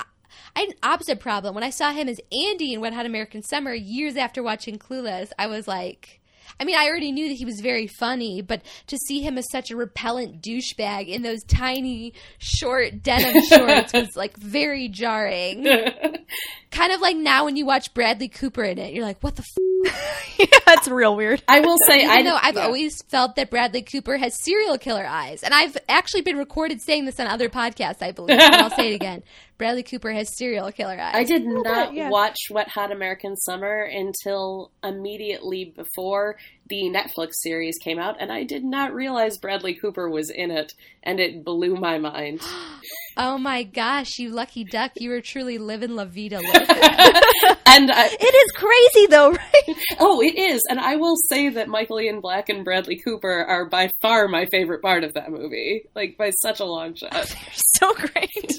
I 0.56 0.60
had 0.60 0.68
an 0.70 0.76
opposite 0.82 1.20
problem 1.20 1.54
when 1.54 1.64
I 1.64 1.70
saw 1.70 1.92
him 1.92 2.08
as 2.08 2.20
Andy 2.32 2.74
in 2.74 2.80
Wet 2.80 2.94
Hot 2.94 3.06
American 3.06 3.42
Summer 3.42 3.72
years 3.72 4.16
after 4.16 4.42
watching 4.42 4.78
Clueless. 4.78 5.30
I 5.38 5.46
was 5.46 5.68
like. 5.68 6.20
I 6.60 6.64
mean, 6.64 6.76
I 6.76 6.86
already 6.86 7.10
knew 7.10 7.28
that 7.28 7.34
he 7.34 7.44
was 7.44 7.60
very 7.60 7.86
funny, 7.86 8.40
but 8.40 8.62
to 8.88 8.96
see 8.96 9.20
him 9.20 9.38
as 9.38 9.50
such 9.50 9.70
a 9.70 9.76
repellent 9.76 10.42
douchebag 10.42 11.08
in 11.08 11.22
those 11.22 11.42
tiny, 11.44 12.14
short 12.38 13.02
denim 13.02 13.42
shorts 13.48 13.92
was 13.92 14.14
like 14.14 14.36
very 14.36 14.88
jarring. 14.88 15.64
kind 16.70 16.92
of 16.92 17.00
like 17.00 17.16
now 17.16 17.46
when 17.46 17.56
you 17.56 17.66
watch 17.66 17.92
Bradley 17.94 18.28
Cooper 18.28 18.62
in 18.62 18.78
it, 18.78 18.94
you're 18.94 19.04
like, 19.04 19.20
what 19.20 19.36
the 19.36 19.42
f? 19.42 19.64
yeah, 20.38 20.46
it's 20.68 20.88
real 20.88 21.16
weird. 21.16 21.42
I 21.48 21.60
will 21.60 21.76
say, 21.86 22.06
I 22.06 22.22
know 22.22 22.38
I've 22.40 22.56
yeah. 22.56 22.62
always 22.62 23.02
felt 23.02 23.36
that 23.36 23.50
Bradley 23.50 23.82
Cooper 23.82 24.16
has 24.16 24.34
serial 24.42 24.78
killer 24.78 25.06
eyes, 25.06 25.42
and 25.42 25.52
I've 25.52 25.76
actually 25.88 26.22
been 26.22 26.36
recorded 26.36 26.80
saying 26.80 27.04
this 27.04 27.20
on 27.20 27.26
other 27.26 27.48
podcasts, 27.48 28.02
I 28.02 28.12
believe. 28.12 28.38
and 28.38 28.54
I'll 28.54 28.70
say 28.70 28.92
it 28.92 28.94
again: 28.94 29.22
Bradley 29.56 29.84
Cooper 29.84 30.12
has 30.12 30.36
serial 30.36 30.72
killer 30.72 30.98
eyes. 31.00 31.14
I 31.14 31.24
did 31.24 31.44
not 31.46 31.90
bit, 31.90 31.96
yeah. 31.96 32.08
watch 32.10 32.36
Wet 32.50 32.68
Hot 32.68 32.90
American 32.90 33.36
Summer 33.36 33.82
until 33.82 34.72
immediately 34.82 35.72
before 35.76 36.36
the 36.68 36.90
Netflix 36.90 37.34
series 37.34 37.76
came 37.82 37.98
out, 37.98 38.16
and 38.18 38.32
I 38.32 38.44
did 38.44 38.64
not 38.64 38.94
realize 38.94 39.38
Bradley 39.38 39.74
Cooper 39.74 40.08
was 40.08 40.30
in 40.30 40.50
it, 40.50 40.72
and 41.02 41.20
it 41.20 41.44
blew 41.44 41.76
my 41.76 41.98
mind. 41.98 42.40
oh 43.16 43.38
my 43.38 43.62
gosh, 43.62 44.18
you 44.18 44.30
lucky 44.30 44.64
duck! 44.64 44.92
You 44.96 45.10
were 45.10 45.20
truly 45.20 45.58
living 45.58 45.94
la 45.94 46.06
vida 46.06 46.40
loca. 46.40 46.66
and 47.66 47.90
I, 47.90 48.08
It 48.10 48.34
is 48.34 48.52
crazy 48.52 49.06
though, 49.08 49.30
right? 49.32 49.76
oh, 50.00 50.20
it 50.20 50.36
is, 50.36 50.62
and 50.68 50.80
I 50.80 50.96
will 50.96 51.16
say 51.28 51.50
that 51.50 51.68
Michael 51.68 52.00
Ian 52.00 52.20
Black 52.20 52.48
and 52.48 52.64
Bradley 52.64 52.96
Cooper 52.96 53.44
are 53.44 53.66
by 53.66 53.90
far 54.00 54.26
my 54.26 54.46
favorite 54.46 54.82
part 54.82 55.04
of 55.04 55.14
that 55.14 55.30
movie, 55.30 55.84
like 55.94 56.16
by 56.16 56.30
such 56.30 56.60
a 56.60 56.64
long 56.64 56.94
shot. 56.94 57.34
so 57.78 57.94
great. 57.94 58.52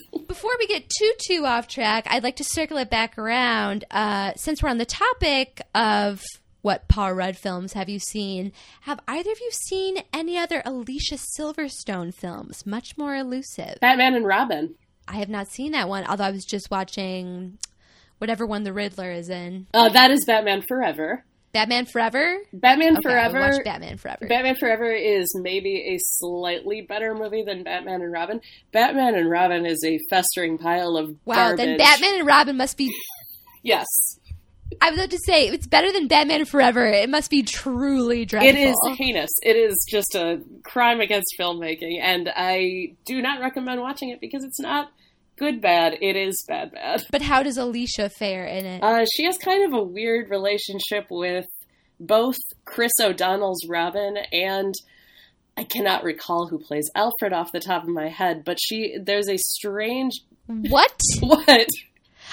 Before 1.17 1.33
we 1.33 1.37
get 1.37 1.39
too 1.39 1.41
too 1.41 1.45
off 1.45 1.67
track, 1.67 2.07
I'd 2.09 2.23
like 2.23 2.35
to 2.37 2.43
circle 2.43 2.77
it 2.77 2.89
back 2.89 3.17
around. 3.17 3.85
Uh, 3.91 4.33
since 4.35 4.61
we're 4.61 4.69
on 4.69 4.77
the 4.77 4.85
topic 4.85 5.61
of 5.73 6.23
what 6.61 6.87
Paul 6.87 7.13
Rudd 7.13 7.37
films 7.37 7.73
have 7.73 7.89
you 7.89 7.99
seen, 7.99 8.51
have 8.81 8.99
either 9.07 9.31
of 9.31 9.39
you 9.39 9.51
seen 9.51 9.97
any 10.13 10.37
other 10.37 10.61
Alicia 10.65 11.17
Silverstone 11.39 12.13
films? 12.13 12.65
Much 12.65 12.97
more 12.97 13.15
elusive. 13.15 13.77
Batman 13.81 14.15
and 14.15 14.25
Robin. 14.25 14.75
I 15.07 15.17
have 15.17 15.29
not 15.29 15.47
seen 15.47 15.73
that 15.73 15.87
one, 15.87 16.05
although 16.05 16.23
I 16.23 16.31
was 16.31 16.45
just 16.45 16.71
watching 16.71 17.59
whatever 18.17 18.45
one 18.45 18.63
the 18.63 18.73
Riddler 18.73 19.11
is 19.11 19.29
in. 19.29 19.67
Uh, 19.73 19.89
that 19.89 20.11
is 20.11 20.25
Batman 20.25 20.63
Forever. 20.67 21.23
Batman 21.55 21.85
Forever. 21.85 22.37
Batman 22.51 22.97
Okay, 22.97 23.01
Forever. 23.03 23.39
watch 23.39 23.63
Batman 23.63 23.97
Forever. 23.97 24.27
Batman 24.27 24.55
Forever 24.57 24.91
is 24.91 25.33
maybe 25.41 25.95
a 25.95 25.97
slightly 25.99 26.81
better 26.81 27.15
movie 27.15 27.43
than 27.43 27.63
Batman 27.63 28.01
and 28.01 28.11
Robin. 28.11 28.41
Batman 28.73 29.15
and 29.15 29.29
Robin 29.29 29.65
is 29.65 29.81
a 29.85 29.97
festering 30.09 30.57
pile 30.57 30.97
of 30.97 31.15
wow, 31.23 31.35
garbage. 31.35 31.57
then 31.65 31.77
Batman 31.77 32.15
and 32.19 32.27
Robin 32.27 32.57
must 32.57 32.77
be. 32.77 32.93
Yes, 33.63 33.87
I 34.79 34.91
was 34.91 34.99
about 34.99 35.09
to 35.09 35.17
say 35.25 35.47
it's 35.47 35.65
better 35.65 35.91
than 35.91 36.07
Batman 36.07 36.45
Forever. 36.45 36.85
It 36.85 37.09
must 37.09 37.31
be 37.31 37.41
truly 37.41 38.25
dreadful. 38.25 38.49
it 38.49 38.57
is 38.57 38.75
heinous. 38.95 39.31
It 39.41 39.55
is 39.55 39.75
just 39.89 40.13
a 40.13 40.39
crime 40.63 41.01
against 41.01 41.33
filmmaking, 41.39 41.99
and 41.99 42.29
I 42.35 42.93
do 43.05 43.23
not 43.23 43.39
recommend 43.41 43.81
watching 43.81 44.09
it 44.09 44.21
because 44.21 44.43
it's 44.43 44.59
not 44.59 44.91
good 45.37 45.61
bad. 45.61 45.97
It 46.01 46.15
is 46.15 46.43
bad 46.47 46.71
bad. 46.71 47.05
But 47.11 47.21
how 47.21 47.43
does 47.43 47.57
Alicia 47.57 48.09
fare 48.09 48.45
in 48.45 48.65
it? 48.65 48.83
Uh, 48.83 49.05
she 49.15 49.25
has 49.25 49.37
kind 49.37 49.65
of 49.65 49.79
a 49.79 49.83
weird 49.83 50.29
relationship 50.29 51.07
with 51.09 51.45
both 51.99 52.37
Chris 52.65 52.91
O'Donnell's 53.01 53.67
Robin 53.67 54.17
and 54.31 54.73
I 55.57 55.63
cannot 55.63 56.03
recall 56.03 56.47
who 56.47 56.59
plays 56.59 56.89
Alfred 56.95 57.31
off 57.31 57.51
the 57.53 57.61
top 57.61 57.83
of 57.83 57.89
my 57.89 58.09
head, 58.09 58.43
but 58.43 58.57
she 58.59 58.97
there's 59.01 59.29
a 59.29 59.37
strange 59.37 60.19
what? 60.47 60.99
what 61.21 61.67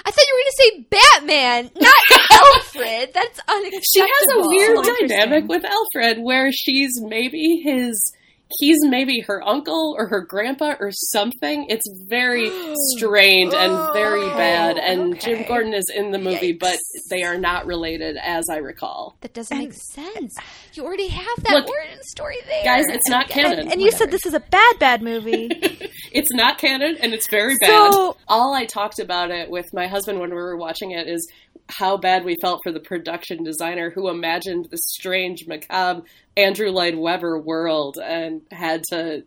I 0.04 0.10
thought 0.10 0.24
you 0.26 0.34
were 0.34 0.40
going 0.40 0.46
to 0.46 0.56
say 0.56 0.86
Batman, 0.90 1.70
not 1.80 2.20
Alfred. 2.32 3.10
That's 3.14 3.40
unacceptable. 3.46 3.80
she 3.92 4.00
has 4.00 4.28
a 4.32 4.48
weird 4.48 5.08
dynamic 5.08 5.48
with 5.48 5.64
Alfred 5.64 6.18
where 6.22 6.50
she's 6.50 6.90
maybe 7.00 7.60
his 7.62 8.12
he's 8.58 8.78
maybe 8.82 9.20
her 9.26 9.42
uncle 9.46 9.94
or 9.98 10.08
her 10.08 10.20
grandpa 10.20 10.74
or 10.80 10.90
something. 10.92 11.66
It's 11.68 11.84
very 12.08 12.50
strained 12.96 13.52
and 13.54 13.92
very 13.92 14.22
oh, 14.24 14.34
bad 14.36 14.78
and 14.78 15.20
Jim. 15.20 15.44
Gordon 15.46 15.74
is 15.74 15.90
in 15.94 16.10
the 16.10 16.18
movie 16.18 16.54
Yikes. 16.54 16.60
but 16.60 16.78
they 17.10 17.22
are 17.22 17.38
not 17.38 17.66
related 17.66 18.16
as 18.16 18.44
I 18.50 18.56
recall. 18.58 19.16
That 19.20 19.34
doesn't 19.34 19.56
make 19.56 19.72
sense. 19.72 20.34
You 20.74 20.84
already 20.84 21.08
have 21.08 21.42
that 21.44 21.52
Look, 21.54 21.68
origin 21.68 22.02
story 22.02 22.36
there. 22.46 22.64
Guys, 22.64 22.86
it's 22.88 23.08
not 23.08 23.26
I 23.30 23.34
get 23.34 23.38
it. 23.38 23.56
canon. 23.56 23.72
And 23.72 23.80
you 23.82 23.90
said 23.90 24.10
this 24.10 24.26
is 24.26 24.34
a 24.34 24.40
bad, 24.40 24.78
bad 24.78 25.02
movie. 25.02 25.50
It's 26.14 26.30
not 26.30 26.58
canon 26.58 26.98
and 27.00 27.14
it's 27.14 27.26
very 27.30 27.54
So- 27.64 28.12
bad. 28.12 28.22
All 28.28 28.52
I 28.54 28.66
talked 28.66 28.98
about 28.98 29.30
it 29.30 29.48
with 29.50 29.72
my 29.72 29.86
husband 29.86 30.20
when 30.20 30.28
we 30.28 30.36
were 30.36 30.58
watching 30.58 30.90
it 30.90 31.08
is 31.08 31.26
how 31.70 31.96
bad 31.96 32.24
we 32.24 32.36
felt 32.42 32.60
for 32.62 32.70
the 32.70 32.80
production 32.80 33.42
designer 33.42 33.90
who 33.90 34.10
imagined 34.10 34.68
this 34.70 34.80
strange, 34.88 35.46
macabre 35.46 36.02
Andrew 36.36 36.70
Lloyd 36.70 36.94
Webber 36.94 37.38
world 37.38 37.98
and 38.02 38.42
had 38.50 38.82
to 38.90 39.24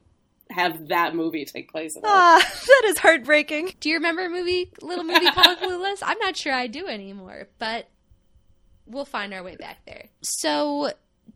have 0.50 0.88
that 0.90 1.16
movie 1.16 1.46
take 1.46 1.72
place. 1.72 1.96
Ah, 2.04 2.44
that 2.68 2.82
is 2.86 2.98
heartbreaking. 3.00 3.74
Do 3.80 3.90
you 3.90 3.96
remember 3.96 4.26
a 4.26 4.30
movie, 4.30 4.72
little 4.82 5.04
movie 5.04 5.26
called 5.32 5.58
Clueless? 5.60 6.00
I'm 6.02 6.20
not 6.20 6.38
sure 6.38 6.54
I 6.54 6.68
do 6.68 6.88
anymore, 6.88 7.48
but 7.60 7.88
we'll 8.86 9.06
find 9.06 9.34
our 9.34 9.44
way 9.44 9.56
back 9.56 9.80
there. 9.86 10.10
So 10.22 10.92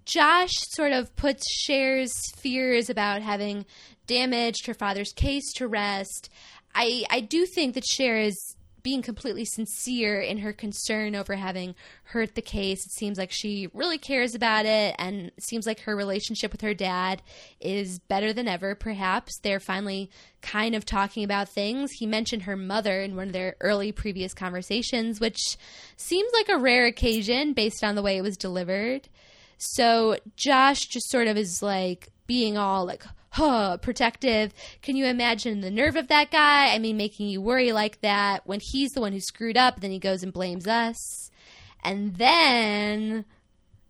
Josh 0.06 0.54
sort 0.72 0.92
of 0.92 1.16
puts 1.16 1.44
Cher's 1.66 2.14
fears 2.38 2.90
about 2.90 3.22
having 3.22 3.66
damaged 4.08 4.66
her 4.68 4.74
father's 4.74 5.14
case 5.14 5.52
to 5.54 5.68
rest. 5.68 6.30
I 6.74 7.04
I 7.10 7.22
do 7.22 7.46
think 7.46 7.76
that 7.76 7.86
Cher 7.86 8.18
is 8.18 8.56
being 8.84 9.02
completely 9.02 9.46
sincere 9.46 10.20
in 10.20 10.40
her 10.40 10.54
concern 10.54 11.16
over 11.16 11.36
having 11.36 11.76
hurt 12.04 12.36
the 12.36 12.42
case. 12.42 12.86
It 12.86 12.92
seems 12.92 13.18
like 13.18 13.32
she 13.32 13.70
really 13.74 13.98
cares 13.98 14.36
about 14.36 14.66
it, 14.66 14.96
and 14.98 15.28
it 15.28 15.44
seems 15.44 15.66
like 15.66 15.82
her 15.82 15.96
relationship 15.96 16.52
with 16.52 16.62
her 16.62 16.74
dad 16.74 17.22
is 17.60 18.00
better 18.00 18.34
than 18.34 18.48
ever, 18.48 18.76
perhaps. 18.76 19.40
They're 19.40 19.60
finally 19.60 20.10
kind 20.42 20.76
of 20.76 20.86
talking 20.86 21.24
about 21.24 21.50
things. 21.50 21.92
He 21.92 22.06
mentioned 22.06 22.44
her 22.44 22.56
mother 22.56 23.02
in 23.02 23.16
one 23.16 23.28
of 23.28 23.34
their 23.34 23.56
early 23.62 23.92
previous 23.92 24.34
conversations, 24.34 25.20
which 25.20 25.58
seems 25.98 26.32
like 26.34 26.50
a 26.50 26.58
rare 26.58 26.86
occasion 26.86 27.54
based 27.54 27.84
on 27.84 27.96
the 27.96 28.02
way 28.02 28.18
it 28.18 28.24
was 28.24 28.38
delivered. 28.38 29.10
So 29.58 30.18
Josh 30.36 30.86
just 30.86 31.10
sort 31.10 31.28
of 31.28 31.36
is 31.36 31.62
like 31.62 32.10
being 32.28 32.58
all 32.58 32.86
like, 32.86 33.04
huh, 33.40 33.78
protective. 33.78 34.54
Can 34.82 34.98
you 34.98 35.06
imagine 35.06 35.62
the 35.62 35.72
nerve 35.72 35.96
of 35.96 36.10
that 36.10 36.30
guy? 36.30 36.74
I 36.74 36.80
mean, 36.80 36.98
making 36.98 37.30
you 37.30 37.42
worry 37.42 37.72
like 37.72 38.02
that 38.02 38.46
when 38.46 38.60
he's 38.62 38.92
the 38.92 39.00
one 39.00 39.14
who 39.14 39.22
screwed 39.22 39.56
up, 39.56 39.80
then 39.80 39.92
he 39.92 40.00
goes 40.00 40.24
and 40.24 40.34
blames 40.34 40.68
us. 40.68 41.32
And 41.82 42.18
then 42.18 43.24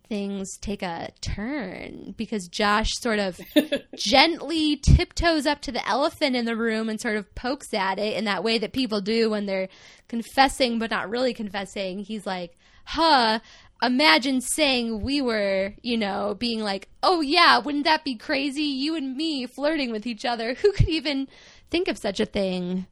things 0.08 0.56
take 0.58 0.82
a 0.82 1.10
turn 1.20 2.14
because 2.16 2.46
Josh 2.46 2.90
sort 3.00 3.18
of 3.18 3.40
gently 3.96 4.76
tiptoes 4.76 5.46
up 5.46 5.60
to 5.62 5.72
the 5.72 5.86
elephant 5.86 6.36
in 6.36 6.44
the 6.44 6.56
room 6.56 6.88
and 6.88 7.00
sort 7.00 7.16
of 7.16 7.34
pokes 7.34 7.74
at 7.74 7.98
it 7.98 8.16
in 8.16 8.26
that 8.26 8.44
way 8.44 8.58
that 8.58 8.72
people 8.72 9.00
do 9.00 9.30
when 9.30 9.46
they're 9.46 9.68
confessing 10.06 10.78
but 10.78 10.90
not 10.90 11.10
really 11.10 11.34
confessing. 11.34 11.98
He's 11.98 12.24
like, 12.24 12.54
huh, 12.84 13.40
imagine 13.82 14.40
saying 14.40 15.00
we 15.02 15.20
were, 15.20 15.74
you 15.82 15.96
know, 15.96 16.34
being 16.38 16.60
like, 16.60 16.88
oh 17.02 17.20
yeah, 17.20 17.58
wouldn't 17.58 17.84
that 17.84 18.04
be 18.04 18.14
crazy? 18.16 18.62
You 18.62 18.96
and 18.96 19.16
me 19.16 19.46
flirting 19.46 19.90
with 19.90 20.06
each 20.06 20.24
other. 20.24 20.54
Who 20.54 20.72
could 20.72 20.88
even 20.88 21.28
think 21.70 21.88
of 21.88 21.98
such 21.98 22.20
a 22.20 22.26
thing? 22.26 22.86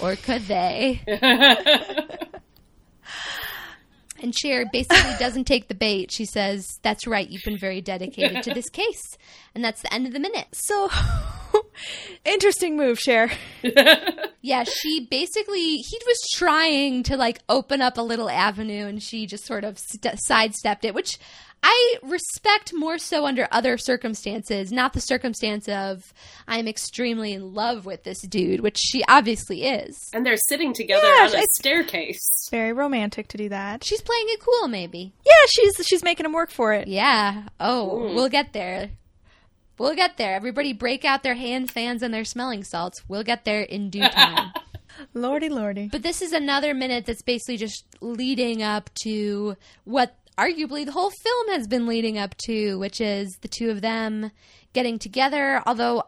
Or 0.00 0.16
could 0.16 0.42
they? 0.42 1.02
And 4.24 4.34
Cher 4.34 4.64
basically 4.72 5.12
doesn't 5.18 5.44
take 5.44 5.68
the 5.68 5.74
bait. 5.74 6.10
She 6.10 6.24
says, 6.24 6.78
That's 6.80 7.06
right, 7.06 7.28
you've 7.28 7.44
been 7.44 7.58
very 7.58 7.82
dedicated 7.82 8.42
to 8.44 8.54
this 8.54 8.70
case. 8.70 9.18
And 9.54 9.62
that's 9.62 9.82
the 9.82 9.92
end 9.92 10.06
of 10.06 10.14
the 10.14 10.18
minute. 10.18 10.46
So 10.52 10.88
interesting 12.24 12.76
move, 12.76 12.98
Cher. 12.98 13.30
Yeah, 14.46 14.64
she 14.64 15.06
basically, 15.10 15.76
he 15.78 15.98
was 16.04 16.18
trying 16.34 17.02
to 17.04 17.16
like 17.16 17.38
open 17.48 17.80
up 17.80 17.96
a 17.96 18.02
little 18.02 18.28
avenue 18.28 18.86
and 18.86 19.02
she 19.02 19.24
just 19.26 19.46
sort 19.46 19.64
of 19.64 19.78
st- 19.78 20.18
sidestepped 20.20 20.84
it, 20.84 20.92
which 20.94 21.18
I 21.62 21.96
respect 22.02 22.74
more 22.74 22.98
so 22.98 23.24
under 23.24 23.48
other 23.50 23.78
circumstances, 23.78 24.70
not 24.70 24.92
the 24.92 25.00
circumstance 25.00 25.66
of 25.66 26.12
I'm 26.46 26.68
extremely 26.68 27.32
in 27.32 27.54
love 27.54 27.86
with 27.86 28.02
this 28.04 28.20
dude, 28.20 28.60
which 28.60 28.76
she 28.78 29.02
obviously 29.08 29.64
is. 29.64 29.96
and 30.12 30.26
they're 30.26 30.36
sitting 30.36 30.74
together 30.74 31.06
Yeah, 31.06 31.22
on 31.32 31.34
a 31.36 31.42
staircase. 31.54 32.48
Very 32.50 32.74
romantic 32.74 33.28
to 33.28 33.38
do 33.38 33.48
that. 33.48 33.82
She's 33.82 34.02
playing 34.02 34.26
it 34.28 34.40
cool, 34.40 34.68
maybe. 34.68 35.14
Yeah, 35.24 35.32
she's 35.48 35.72
she's 35.86 36.04
making 36.04 36.26
him 36.26 36.34
work 36.34 36.50
for 36.50 36.74
it. 36.74 36.86
Yeah. 36.86 37.44
Oh, 37.58 38.02
Ooh. 38.10 38.14
we'll 38.14 38.28
get 38.28 38.52
there. 38.52 38.90
We'll 39.78 39.94
get 39.94 40.16
there. 40.16 40.34
Everybody 40.34 40.72
break 40.72 41.04
out 41.04 41.22
their 41.22 41.34
hand 41.34 41.70
fans 41.70 42.02
and 42.02 42.12
their 42.14 42.24
smelling 42.24 42.64
salts. 42.64 43.02
We'll 43.08 43.24
get 43.24 43.44
there 43.44 43.62
in 43.62 43.90
due 43.90 44.08
time. 44.08 44.52
Lordy, 45.14 45.48
lordy. 45.48 45.88
but 45.90 46.04
this 46.04 46.22
is 46.22 46.32
another 46.32 46.72
minute 46.72 47.04
that's 47.04 47.22
basically 47.22 47.56
just 47.56 47.84
leading 48.00 48.62
up 48.62 48.88
to 49.02 49.56
what 49.82 50.16
arguably 50.38 50.86
the 50.86 50.92
whole 50.92 51.10
film 51.10 51.48
has 51.48 51.66
been 51.66 51.86
leading 51.86 52.16
up 52.16 52.36
to, 52.46 52.78
which 52.78 53.00
is 53.00 53.36
the 53.40 53.48
two 53.48 53.70
of 53.70 53.80
them 53.80 54.30
getting 54.72 54.98
together. 54.98 55.62
Although 55.66 56.04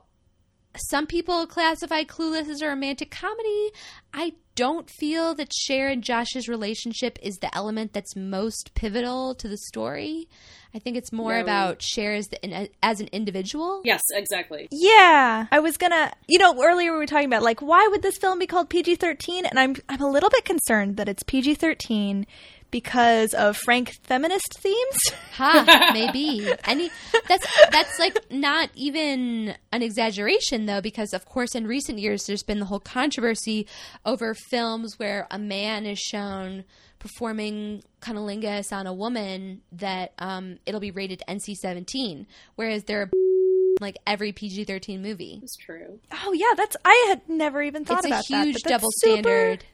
some 0.77 1.07
people 1.07 1.47
classify 1.47 2.05
Clueless 2.05 2.49
as 2.49 2.61
a 2.61 2.69
romantic 2.69 3.11
comedy, 3.11 3.71
I 4.13 4.35
don't 4.55 4.89
feel 4.89 5.35
that 5.35 5.53
Cher 5.53 5.89
and 5.89 6.03
Josh's 6.03 6.49
relationship 6.49 7.19
is 7.23 7.37
the 7.37 7.55
element 7.55 7.93
that's 7.93 8.17
most 8.17 8.73
pivotal 8.75 9.35
to 9.37 9.49
the 9.49 9.59
story. 9.59 10.29
I 10.77 10.79
think 10.79 10.99
it's 10.99 11.11
more 11.11 11.33
No. 11.33 11.41
about 11.41 11.81
Cher 11.81 12.13
as, 12.13 12.29
the, 12.29 12.69
as 12.83 13.01
an 13.01 13.09
individual. 13.11 13.81
Yes, 13.83 14.03
exactly. 14.13 14.69
Yeah, 14.71 15.47
I 15.51 15.59
was 15.61 15.79
gonna. 15.79 16.13
You 16.29 16.39
know, 16.39 16.63
earlier 16.63 16.93
we 16.93 16.99
were 16.99 17.07
talking 17.07 17.25
about 17.27 17.43
like 17.43 17.63
why 17.63 17.89
would 17.91 18.03
this 18.03 18.19
film 18.19 18.39
be 18.39 18.47
called 18.47 18.69
PG 18.69 18.97
thirteen, 18.97 19.47
and 19.47 19.59
I'm 19.59 19.75
I'm 19.89 20.03
a 20.03 20.11
little 20.11 20.29
bit 20.29 20.45
concerned 20.45 20.99
that 20.99 21.09
it's 21.09 21.23
PG 21.23 21.55
thirteen 21.55 22.27
because 22.71 23.33
of 23.33 23.57
frank 23.57 23.93
feminist 24.03 24.59
themes. 24.59 24.97
Ha, 25.37 25.91
maybe. 25.95 26.47
Any 26.65 26.91
that's 27.27 27.47
that's 27.71 27.99
like 27.99 28.31
not 28.31 28.69
even 28.75 29.55
an 29.73 29.83
exaggeration 29.83 30.67
though, 30.67 30.83
because 30.83 31.15
of 31.15 31.25
course 31.25 31.55
in 31.55 31.67
recent 31.67 31.99
years 32.01 32.25
there's 32.27 32.43
been 32.43 32.59
the 32.59 32.67
whole 32.67 32.81
controversy 32.81 33.67
over 34.05 34.35
films 34.51 34.99
where 34.99 35.27
a 35.31 35.39
man 35.39 35.87
is 35.87 35.99
shown 35.99 36.65
performing 37.07 37.83
cunnilingus 38.01 38.73
on 38.73 38.87
a 38.87 38.93
woman 38.93 39.63
that 39.73 40.13
um, 40.19 40.59
it'll 40.67 40.81
be 40.81 40.91
rated 40.91 41.23
NC-17, 41.29 42.27
whereas 42.57 42.85
there 42.85 43.03
are 43.03 43.11
like 43.81 43.97
every 44.07 44.33
PG-13 44.33 45.01
movie. 45.01 45.41
It's 45.43 45.57
true. 45.57 46.01
oh 46.25 46.33
yeah, 46.33 46.53
that's 46.57 46.77
I 46.85 47.07
had 47.09 47.29
never 47.29 47.63
even 47.63 47.85
thought 47.85 47.99
It's 47.99 48.07
about 48.07 48.25
that. 48.29 48.31
It's 48.31 48.31
a 48.31 48.43
huge 48.45 48.55
but 48.55 48.63
that's 48.71 48.83
double 48.83 48.91
super- 48.93 49.23
standard. 49.23 49.65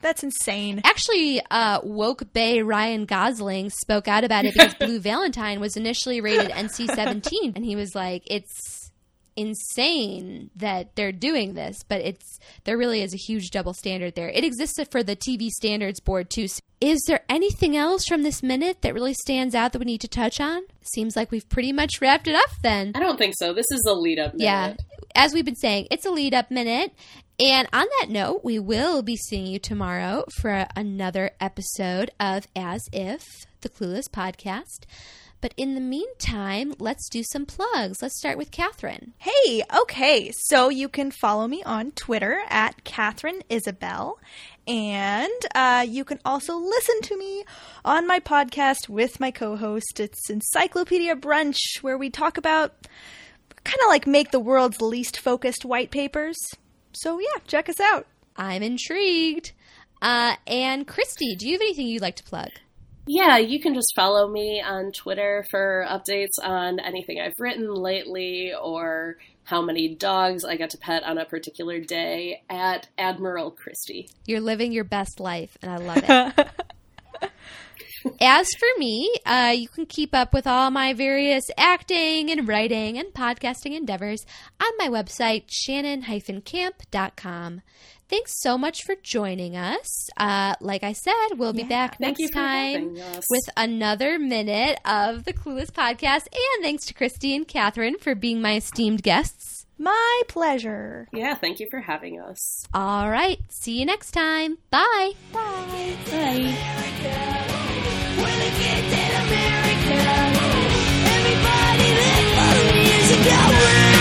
That's 0.00 0.24
insane. 0.24 0.80
Actually, 0.84 1.40
uh, 1.48 1.78
woke 1.84 2.32
Bay 2.32 2.60
Ryan 2.62 3.04
Gosling 3.04 3.70
spoke 3.70 4.08
out 4.08 4.24
about 4.24 4.44
it 4.44 4.52
because 4.52 4.74
Blue 4.80 4.98
Valentine 4.98 5.60
was 5.60 5.76
initially 5.76 6.20
rated 6.20 6.50
NC-17, 6.50 7.54
and 7.54 7.64
he 7.64 7.76
was 7.76 7.94
like, 7.94 8.24
"It's 8.26 8.81
insane 9.36 10.50
that 10.56 10.94
they're 10.94 11.12
doing 11.12 11.54
this, 11.54 11.78
but 11.88 12.00
it's 12.00 12.38
there 12.64 12.76
really 12.76 13.02
is 13.02 13.14
a 13.14 13.18
huge 13.18 13.50
double 13.50 13.74
standard 13.74 14.14
there. 14.14 14.28
It 14.28 14.44
existed 14.44 14.88
for 14.90 15.02
the 15.02 15.16
TV 15.16 15.48
standards 15.48 16.00
board 16.00 16.30
too. 16.30 16.46
Is 16.80 17.00
there 17.06 17.20
anything 17.28 17.76
else 17.76 18.06
from 18.06 18.22
this 18.22 18.42
minute 18.42 18.82
that 18.82 18.94
really 18.94 19.14
stands 19.14 19.54
out 19.54 19.72
that 19.72 19.78
we 19.78 19.84
need 19.84 20.00
to 20.00 20.08
touch 20.08 20.40
on? 20.40 20.62
Seems 20.82 21.16
like 21.16 21.30
we've 21.30 21.48
pretty 21.48 21.72
much 21.72 22.00
wrapped 22.00 22.26
it 22.26 22.34
up 22.34 22.50
then. 22.62 22.92
I 22.94 23.00
don't 23.00 23.18
think 23.18 23.34
so. 23.38 23.52
This 23.52 23.70
is 23.70 23.84
a 23.88 23.94
lead 23.94 24.18
up. 24.18 24.32
Yeah. 24.36 24.74
As 25.14 25.32
we've 25.32 25.44
been 25.44 25.56
saying, 25.56 25.88
it's 25.90 26.06
a 26.06 26.10
lead 26.10 26.34
up 26.34 26.50
minute. 26.50 26.92
And 27.38 27.68
on 27.72 27.86
that 28.00 28.10
note, 28.10 28.42
we 28.44 28.58
will 28.58 29.02
be 29.02 29.16
seeing 29.16 29.46
you 29.46 29.58
tomorrow 29.58 30.24
for 30.40 30.66
another 30.76 31.30
episode 31.40 32.10
of 32.20 32.46
As 32.54 32.82
If, 32.92 33.24
the 33.62 33.68
Clueless 33.68 34.08
podcast. 34.08 34.84
But 35.42 35.52
in 35.56 35.74
the 35.74 35.80
meantime, 35.80 36.72
let's 36.78 37.08
do 37.08 37.24
some 37.24 37.46
plugs. 37.46 38.00
Let's 38.00 38.16
start 38.16 38.38
with 38.38 38.52
Kathryn. 38.52 39.10
Hey, 39.18 39.64
okay. 39.76 40.30
So 40.34 40.68
you 40.68 40.88
can 40.88 41.10
follow 41.10 41.48
me 41.48 41.64
on 41.64 41.90
Twitter 41.90 42.42
at 42.48 42.84
Kathryn 42.84 43.42
Isabel. 43.48 44.20
And 44.68 45.32
uh, 45.52 45.84
you 45.86 46.04
can 46.04 46.20
also 46.24 46.56
listen 46.56 47.00
to 47.02 47.18
me 47.18 47.44
on 47.84 48.06
my 48.06 48.20
podcast 48.20 48.88
with 48.88 49.18
my 49.18 49.32
co 49.32 49.56
host. 49.56 49.98
It's 49.98 50.30
Encyclopedia 50.30 51.16
Brunch, 51.16 51.82
where 51.82 51.98
we 51.98 52.08
talk 52.08 52.38
about 52.38 52.86
kind 53.64 53.80
of 53.82 53.88
like 53.88 54.06
make 54.06 54.30
the 54.30 54.38
world's 54.38 54.80
least 54.80 55.18
focused 55.18 55.64
white 55.64 55.90
papers. 55.90 56.38
So 56.92 57.18
yeah, 57.18 57.40
check 57.48 57.68
us 57.68 57.80
out. 57.80 58.06
I'm 58.36 58.62
intrigued. 58.62 59.50
Uh, 60.00 60.36
and 60.46 60.86
Christy, 60.86 61.34
do 61.34 61.48
you 61.48 61.54
have 61.54 61.60
anything 61.60 61.88
you'd 61.88 62.02
like 62.02 62.16
to 62.16 62.24
plug? 62.24 62.50
Yeah, 63.06 63.38
you 63.38 63.60
can 63.60 63.74
just 63.74 63.92
follow 63.96 64.28
me 64.28 64.62
on 64.62 64.92
Twitter 64.92 65.44
for 65.50 65.84
updates 65.88 66.38
on 66.42 66.78
anything 66.78 67.20
I've 67.20 67.32
written 67.38 67.74
lately 67.74 68.52
or 68.54 69.16
how 69.44 69.60
many 69.60 69.96
dogs 69.96 70.44
I 70.44 70.56
got 70.56 70.70
to 70.70 70.78
pet 70.78 71.02
on 71.02 71.18
a 71.18 71.24
particular 71.24 71.80
day 71.80 72.44
at 72.48 72.86
Admiral 72.96 73.50
Christy. 73.50 74.08
You're 74.24 74.40
living 74.40 74.70
your 74.70 74.84
best 74.84 75.18
life, 75.18 75.58
and 75.62 75.72
I 75.72 75.78
love 75.78 76.04
it. 76.06 76.48
As 78.20 78.48
for 78.58 78.66
me, 78.78 79.14
uh, 79.26 79.54
you 79.56 79.68
can 79.68 79.86
keep 79.86 80.12
up 80.14 80.32
with 80.32 80.46
all 80.46 80.70
my 80.70 80.92
various 80.92 81.44
acting 81.56 82.30
and 82.30 82.46
writing 82.48 82.98
and 82.98 83.12
podcasting 83.12 83.76
endeavors 83.76 84.24
on 84.60 84.70
my 84.78 84.88
website, 84.88 85.44
shannon-camp.com. 85.48 87.62
Thanks 88.12 88.38
so 88.40 88.58
much 88.58 88.84
for 88.84 88.94
joining 89.02 89.56
us. 89.56 90.10
Uh, 90.18 90.54
like 90.60 90.82
I 90.82 90.92
said, 90.92 91.28
we'll 91.36 91.54
be 91.54 91.62
yeah, 91.62 91.68
back 91.68 91.98
next 91.98 92.28
time 92.28 92.92
with 92.92 93.48
another 93.56 94.18
minute 94.18 94.78
of 94.84 95.24
the 95.24 95.32
Clueless 95.32 95.70
podcast. 95.70 96.26
And 96.30 96.62
thanks 96.62 96.84
to 96.84 96.92
Christy 96.92 97.34
and 97.34 97.48
Kathryn 97.48 97.98
for 97.98 98.14
being 98.14 98.42
my 98.42 98.56
esteemed 98.56 99.02
guests. 99.02 99.64
My 99.78 100.22
pleasure. 100.28 101.08
Yeah, 101.14 101.36
thank 101.36 101.58
you 101.58 101.68
for 101.70 101.80
having 101.80 102.20
us. 102.20 102.66
All 102.74 103.08
right. 103.08 103.38
See 103.48 103.80
you 103.80 103.86
next 103.86 104.10
time. 104.10 104.58
Bye. 104.68 105.12
Bye. 105.32 105.96
Bye. 106.10 106.54
Bye. 113.24 113.91